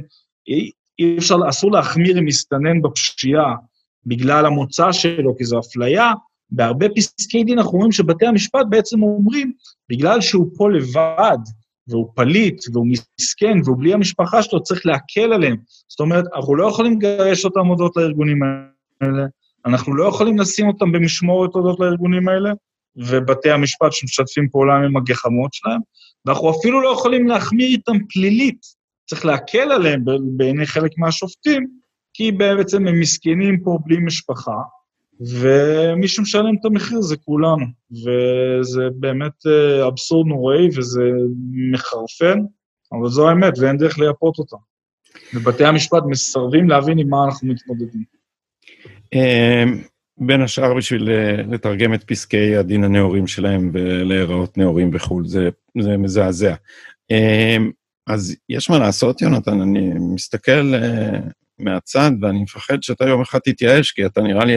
אי 0.99 1.17
אפשר, 1.19 1.37
אסור 1.49 1.73
להחמיר 1.73 2.17
עם 2.17 2.25
מסתנן 2.25 2.83
בפשיעה 2.83 3.55
בגלל 4.07 4.47
המוצא 4.47 4.93
שלו, 4.93 5.37
כי 5.37 5.45
זו 5.45 5.61
אפליה, 5.61 6.13
בהרבה 6.51 6.87
פסקי 6.97 7.45
דין 7.45 7.59
אנחנו 7.59 7.79
רואים 7.79 7.93
שבתי 7.93 8.27
המשפט 8.27 8.67
בעצם 8.71 9.03
אומרים, 9.03 9.53
בגלל 9.91 10.21
שהוא 10.21 10.47
פה 10.57 10.71
לבד, 10.71 11.39
והוא 11.89 12.13
פליט, 12.15 12.63
והוא 12.73 12.87
מסכן, 12.87 13.59
והוא 13.65 13.79
בלי 13.79 13.95
המשפחה 13.95 14.43
שלו, 14.43 14.63
צריך 14.63 14.87
להקל 14.87 15.33
עליהם. 15.33 15.57
זאת 15.89 16.01
אומרת, 16.01 16.25
אנחנו 16.35 16.57
לא 16.57 16.69
יכולים 16.69 16.93
לגרש 16.93 17.45
אותם 17.45 17.67
הודות 17.67 17.97
לארגונים 17.97 18.43
האלה, 18.43 19.27
אנחנו 19.67 19.95
לא 19.95 20.05
יכולים 20.05 20.39
לשים 20.39 20.69
אותם 20.69 20.93
במשמורת 20.93 21.55
הודות 21.55 21.81
לארגונים 21.81 22.29
האלה, 22.29 22.53
ובתי 22.97 23.51
המשפט 23.51 23.93
שמשתפים 23.93 24.49
פעולה 24.49 24.77
עם 24.77 24.97
הגחמות 24.97 25.53
שלהם, 25.53 25.81
ואנחנו 26.27 26.51
אפילו 26.51 26.83
לא 26.83 26.89
יכולים 26.89 27.29
להחמיר 27.29 27.67
איתם 27.67 27.97
פלילית. 28.09 28.61
צריך 29.09 29.25
להקל 29.25 29.73
עליהם 29.73 30.05
בעיני 30.37 30.67
חלק 30.67 30.91
מהשופטים, 30.99 31.67
כי 32.15 32.33
בעצם 32.33 32.87
הם 32.87 33.01
מסכנים 33.01 33.61
פה 33.65 33.79
בלי 33.87 33.97
משפחה, 34.01 34.57
ומי 35.21 36.09
שמשלם 36.09 36.55
את 36.61 36.65
המחיר 36.65 37.01
זה 37.01 37.17
כולנו. 37.17 37.67
וזה 37.91 38.83
באמת 38.95 39.47
אה, 39.47 39.87
אבסורד 39.87 40.27
נוראי 40.27 40.69
וזה 40.77 41.11
מחרפן, 41.73 42.39
אבל 42.93 43.09
זו 43.09 43.29
האמת 43.29 43.59
ואין 43.59 43.77
דרך 43.77 43.99
לייפות 43.99 44.39
אותה. 44.39 44.57
ובתי 45.35 45.65
המשפט 45.65 46.03
מסרבים 46.07 46.69
להבין 46.69 46.99
עם 46.99 47.09
מה 47.09 47.25
אנחנו 47.25 47.49
מתמודדים. 47.49 48.05
אמ, 49.13 49.83
בין 50.19 50.43
השאר 50.43 50.75
בשביל 50.75 51.11
אה, 51.11 51.37
לתרגם 51.37 51.95
את 51.95 52.05
פסקי 52.05 52.57
הדין 52.57 52.85
הנאורים 52.85 53.27
שלהם 53.27 53.71
ולהיראות 53.73 54.59
נאורים 54.59 54.91
בחו"ל, 54.91 55.27
זה, 55.27 55.49
זה 55.83 55.97
מזעזע. 55.97 56.55
אמ, 57.11 57.71
אז 58.07 58.37
יש 58.49 58.71
מה 58.71 58.79
לעשות, 58.79 59.23
יונתן, 59.23 59.61
אני 59.61 59.93
מסתכל 60.15 60.75
אה, 60.75 61.19
מהצד 61.59 62.11
ואני 62.21 62.43
מפחד 62.43 62.83
שאתה 62.83 63.05
יום 63.05 63.21
אחד 63.21 63.39
תתייאש, 63.39 63.93
כי 63.93 64.07
אתה 64.07 64.21
נראה 64.21 64.45
לי 64.45 64.57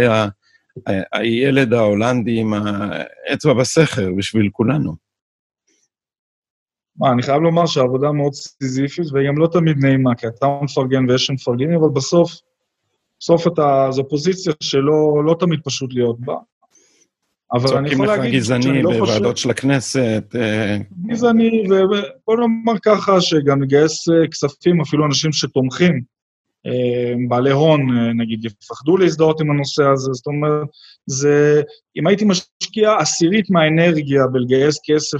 הילד 1.12 1.74
ההולנדי 1.74 2.40
עם 2.40 2.54
האצבע 2.54 3.54
בסכר 3.54 4.10
בשביל 4.18 4.50
כולנו. 4.52 4.96
מה, 6.96 7.12
אני 7.12 7.24
חייב 7.24 7.42
לומר 7.42 7.66
שהעבודה 7.66 8.12
מאוד 8.12 8.34
סיזיפית, 8.34 9.06
והיא 9.12 9.28
גם 9.28 9.38
לא 9.38 9.48
תמיד 9.48 9.78
נעימה, 9.78 10.16
כי 10.16 10.28
אתה 10.28 10.46
מפרגן 10.62 11.10
ויש 11.10 11.26
שמפרגנים, 11.26 11.80
אבל 11.80 11.90
בסוף 11.94 12.32
בסוף 13.20 13.48
אתה, 13.48 13.88
זו 13.92 14.10
פוזיציה 14.10 14.54
שלא 14.64 15.24
לא 15.26 15.36
תמיד 15.40 15.60
פשוט 15.64 15.94
להיות 15.94 16.20
בה. 16.20 16.36
אבל 17.54 17.78
אני 17.78 17.92
יכול 17.92 18.08
להגיד 18.08 18.44
שאני 18.44 18.84
לא 18.84 18.90
חושב... 18.90 18.94
צועקים 18.94 18.94
לך 18.94 19.00
גזעני 19.00 19.00
בוועדות 19.00 19.38
של 19.38 19.50
הכנסת. 19.50 20.36
אה, 20.36 20.78
גזעני, 21.08 21.64
ובוא 21.66 22.36
נאמר 22.38 22.80
ככה, 22.86 23.22
שגם 23.22 23.62
לגייס 23.62 24.10
אה, 24.10 24.28
כספים, 24.28 24.82
אפילו 24.82 25.06
אנשים 25.06 25.32
שתומכים, 25.32 26.02
בעלי 27.28 27.52
הון, 27.52 27.82
נגיד, 28.18 28.46
יפחדו 28.46 28.98
להזדהות 28.98 29.42
עם 29.42 29.52
הנושא 29.52 29.84
הזה. 29.84 30.14
זאת 30.14 30.28
אומרת, 30.28 30.68
זה... 31.06 31.62
אם 32.00 32.08
הייתי 32.08 32.26
משקיע 32.26 32.96
עשירית 33.00 33.50
מהאנרגיה 33.50 34.28
בלגייס 34.32 34.80
כסף 34.86 35.18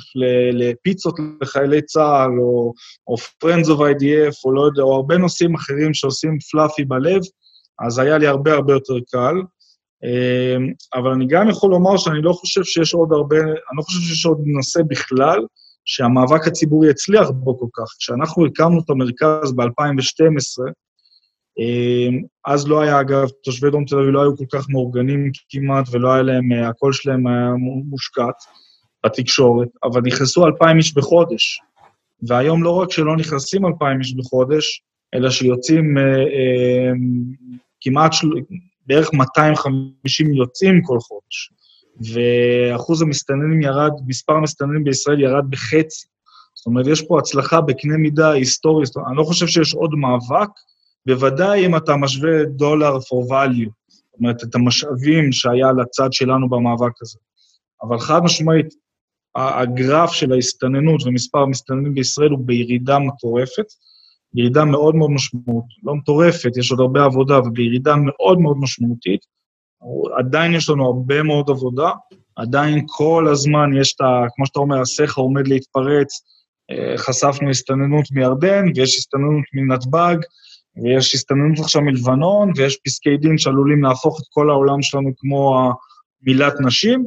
לפיצות 0.54 1.16
לחיילי 1.42 1.82
צה"ל, 1.82 2.40
או, 2.40 2.74
או 3.08 3.16
Friends 3.16 3.68
of 3.68 3.80
IDF, 3.80 4.36
או 4.46 4.54
לא 4.54 4.62
יודע, 4.66 4.82
או 4.82 4.96
הרבה 4.96 5.18
נושאים 5.18 5.56
אחרים 5.56 5.94
שעושים 5.94 6.38
פלאפי 6.52 6.86
בלב, 6.86 7.22
אז 7.86 8.00
היה 8.00 8.18
לי 8.18 8.28
הרבה 8.28 8.54
הרבה 8.54 8.74
יותר 8.74 8.96
קל. 9.12 9.36
אמ, 10.04 10.72
אבל 10.94 11.12
אני 11.12 11.28
גם 11.28 11.50
יכול 11.50 11.72
לומר 11.72 11.98
שאני 11.98 12.22
לא 12.22 12.34
חושב 12.34 12.64
שיש 12.64 12.94
עוד 12.94 13.14
הרבה, 13.14 13.40
אני 13.40 13.78
לא 13.78 13.82
חושב 13.82 14.00
שיש 14.00 14.26
עוד 14.26 14.42
נושא 14.46 14.80
בכלל 14.88 15.40
שהמאבק 15.86 16.48
הציבורי 16.48 16.90
הצליח 16.90 17.30
בו 17.30 17.60
כל 17.60 17.68
כך. 17.74 17.86
כשאנחנו 18.00 18.46
הקמנו 18.46 18.80
את 18.80 18.90
המרכז 18.90 19.54
ב-2012, 19.56 19.64
אמ, 19.66 20.87
אז 22.46 22.68
לא 22.68 22.82
היה, 22.82 23.02
אגב, 23.02 23.28
תושבי 23.44 23.70
דרום 23.70 23.86
תל 23.86 23.96
אביב 23.96 24.10
לא 24.10 24.22
היו 24.22 24.38
כל 24.38 24.46
כך 24.52 24.70
מאורגנים 24.70 25.32
כמעט, 25.50 25.86
ולא 25.92 26.14
היה 26.14 26.22
להם, 26.22 26.52
הקול 26.52 26.94
שלהם 26.94 27.28
היה 27.28 27.52
מושקט 27.90 28.44
בתקשורת, 29.06 29.68
אבל 29.84 30.02
נכנסו 30.02 30.48
2,000 30.48 30.78
איש 30.78 30.94
בחודש. 30.94 31.60
והיום 32.28 32.64
לא 32.64 32.72
רק 32.72 32.92
שלא 32.92 33.16
נכנסים 33.16 33.66
2,000 33.66 34.00
איש 34.00 34.14
בחודש, 34.14 34.82
אלא 35.14 35.30
שיוצאים 35.30 35.98
אה, 35.98 36.04
אה, 36.04 36.92
כמעט, 37.82 38.14
של... 38.14 38.28
בערך 38.88 39.14
250 39.14 40.34
יוצאים 40.34 40.82
כל 40.84 40.98
חודש. 41.00 41.52
ואחוז 42.00 43.02
המסתננים 43.02 43.62
ירד, 43.62 43.92
מספר 44.08 44.34
המסתננים 44.34 44.84
בישראל 44.84 45.22
ירד 45.22 45.44
בחצי. 45.50 46.08
זאת 46.54 46.66
אומרת, 46.66 46.88
יש 46.88 47.02
פה 47.02 47.20
הצלחה 47.20 47.62
בקנה 47.62 47.98
מידה 47.98 48.32
היסטורי, 48.32 48.86
אני 49.08 49.18
לא 49.18 49.24
חושב 49.24 49.48
שיש 49.48 49.74
עוד 49.74 49.92
מאבק, 49.96 50.50
בוודאי 51.08 51.66
אם 51.66 51.76
אתה 51.76 51.96
משווה 51.96 52.46
דולר 52.46 52.98
for 52.98 53.32
value, 53.32 53.70
זאת 53.88 54.20
אומרת, 54.20 54.44
את 54.44 54.56
המשאבים 54.56 55.32
שהיה 55.32 55.72
לצד 55.72 56.14
שלנו 56.14 56.50
במאבק 56.50 57.02
הזה. 57.02 57.20
אבל 57.82 58.00
חד 58.00 58.24
משמעית, 58.24 58.68
הגרף 59.36 60.12
של 60.12 60.34
ההסתננות 60.34 61.04
ומספר 61.06 61.40
המסתננים 61.40 61.94
בישראל 61.94 62.30
הוא 62.30 62.40
בירידה 62.46 63.00
מטורפת, 63.00 63.66
ירידה 64.34 64.66
מאוד 64.66 64.96
מאוד 64.96 65.12
משמעותית, 65.12 65.78
לא 65.84 65.96
מטורפת, 65.96 66.58
יש 66.58 66.72
עוד 66.72 66.80
הרבה 66.80 67.04
עבודה, 67.04 67.38
אבל 67.38 67.50
בירידה 67.50 67.96
מאוד 67.96 68.40
מאוד 68.40 68.58
משמעותית. 68.60 69.22
עדיין 70.18 70.54
יש 70.54 70.70
לנו 70.70 70.86
הרבה 70.86 71.24
מאוד 71.24 71.50
עבודה, 71.50 71.92
עדיין 72.36 72.86
כל 72.88 73.28
הזמן 73.32 73.70
יש 73.82 73.94
את 73.96 74.02
ה... 74.02 74.26
כמו 74.36 74.46
שאתה 74.46 74.60
אומר, 74.60 74.82
הסכר 74.82 75.22
עומד 75.22 75.48
להתפרץ, 75.48 76.22
אה, 76.72 76.98
חשפנו 76.98 77.50
הסתננות 77.50 78.06
מירדן, 78.12 78.66
ויש 78.76 78.98
הסתננות 78.98 79.44
מנתב"ג, 79.54 80.18
ויש 80.84 81.16
הסתננות 81.16 81.60
עכשיו 81.60 81.82
מלבנון, 81.82 82.52
ויש 82.56 82.78
פסקי 82.86 83.18
דין 83.18 83.38
שעלולים 83.38 83.84
להפוך 83.84 84.20
את 84.20 84.26
כל 84.30 84.50
העולם 84.50 84.82
שלנו 84.82 85.12
כמו 85.18 85.72
מילת 86.22 86.54
נשים, 86.66 87.06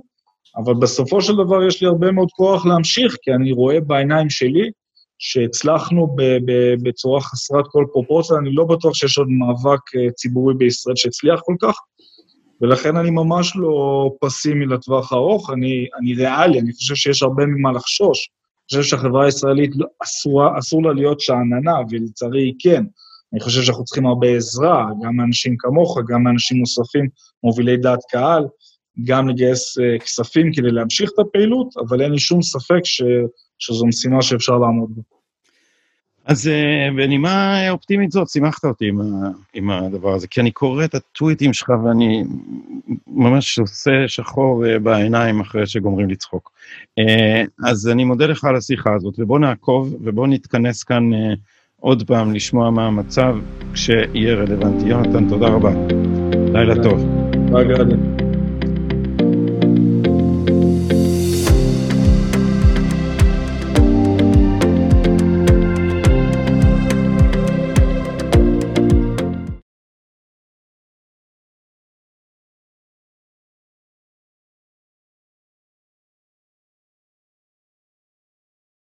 אבל 0.57 0.75
בסופו 0.75 1.23
של 1.23 1.33
דבר 1.33 1.65
יש 1.67 1.83
לי 1.83 1.89
הרבה 1.89 2.13
מאוד 2.13 2.29
כוח 2.31 2.67
להמשיך, 2.67 3.17
כי 3.23 3.33
אני 3.33 3.53
רואה 3.53 3.81
בעיניים 3.81 4.31
שלי 4.31 4.71
שהצלחנו 5.19 6.17
בצורה 6.83 7.21
חסרת 7.21 7.65
כל 7.69 7.85
פרופורציה, 7.93 8.37
אני 8.39 8.53
לא 8.53 8.65
בטוח 8.65 8.95
שיש 8.95 9.19
עוד 9.19 9.29
מאבק 9.29 9.97
אה, 9.97 10.11
ציבורי 10.11 10.55
בישראל 10.55 10.97
שהצליח 10.97 11.41
כל 11.45 11.55
כך, 11.61 11.77
ולכן 12.61 12.97
אני 12.97 13.11
ממש 13.11 13.57
לא 13.57 14.11
פסימי 14.21 14.67
לטווח 14.67 15.13
הארוך, 15.13 15.51
אני, 15.51 15.87
אני 16.01 16.15
ריאלי, 16.15 16.61
אני 16.61 16.73
חושב 16.73 16.95
שיש 16.95 17.23
הרבה 17.23 17.47
ממה 17.47 17.73
לחשוש. 17.73 18.31
אני 18.73 18.83
חושב 18.83 18.83
שהחברה 18.83 19.25
הישראלית 19.25 19.71
לא, 19.77 19.87
אסור, 20.03 20.59
אסור 20.59 20.83
לה 20.83 20.93
להיות 20.93 21.21
שאננה, 21.21 21.75
ולצערי 21.91 22.43
היא 22.43 22.55
כן. 22.59 22.85
אני 23.33 23.41
חושב 23.41 23.63
שאנחנו 23.63 23.85
צריכים 23.85 24.07
הרבה 24.07 24.29
עזרה, 24.29 24.87
גם 25.03 25.17
מאנשים 25.17 25.57
כמוך, 25.59 25.99
גם 26.09 26.23
מאנשים 26.23 26.59
נוספים, 26.59 27.09
מובילי 27.43 27.77
דעת 27.77 28.01
קהל, 28.11 28.45
גם 29.05 29.29
לגייס 29.29 29.79
uh, 29.79 30.03
כספים 30.03 30.53
כדי 30.53 30.71
להמשיך 30.71 31.11
את 31.15 31.19
הפעילות, 31.19 31.75
אבל 31.77 32.03
אין 32.03 32.13
לי 32.13 32.19
שום 32.19 32.43
ספק 32.43 32.81
ש, 32.85 33.03
שזו 33.59 33.87
משימה 33.87 34.23
שאפשר 34.23 34.59
לעמוד 34.59 34.91
בה. 34.97 35.03
אז 36.25 36.51
בנימה 36.97 37.71
אופטימית 37.71 38.11
זאת, 38.11 38.29
שימחת 38.29 38.65
אותי 38.65 38.89
עם, 38.89 39.01
עם 39.55 39.71
הדבר 39.71 40.15
הזה, 40.15 40.27
כי 40.27 40.41
אני 40.41 40.51
קורא 40.51 40.85
את 40.85 40.95
הטוויטים 40.95 41.53
שלך 41.53 41.69
ואני 41.85 42.25
ממש 43.07 43.59
עושה 43.59 44.09
שחור 44.09 44.65
uh, 44.65 44.79
בעיניים 44.79 45.41
אחרי 45.41 45.67
שגומרים 45.67 46.11
לצחוק. 46.11 46.53
אז 47.67 47.89
אני 47.89 48.05
מודה 48.05 48.27
לך 48.27 48.45
על 48.45 48.57
השיחה 48.57 48.95
הזאת, 48.95 49.15
ובוא 49.19 49.39
נעקוב 49.39 49.97
ובוא 50.01 50.27
נתכנס 50.27 50.83
כאן 50.83 51.11
עוד 51.81 52.03
פעם 52.03 52.33
לשמוע 52.33 52.71
מה 52.71 52.87
המצב 52.87 53.37
כשיהיה 53.73 54.35
רלוונטי. 54.35 54.89
יונתן, 54.89 55.29
תודה 55.29 55.47
רבה. 55.47 55.73
לילה 56.53 56.83
טוב. 56.83 57.05
ביי, 57.53 57.65
גדי. 57.65 58.10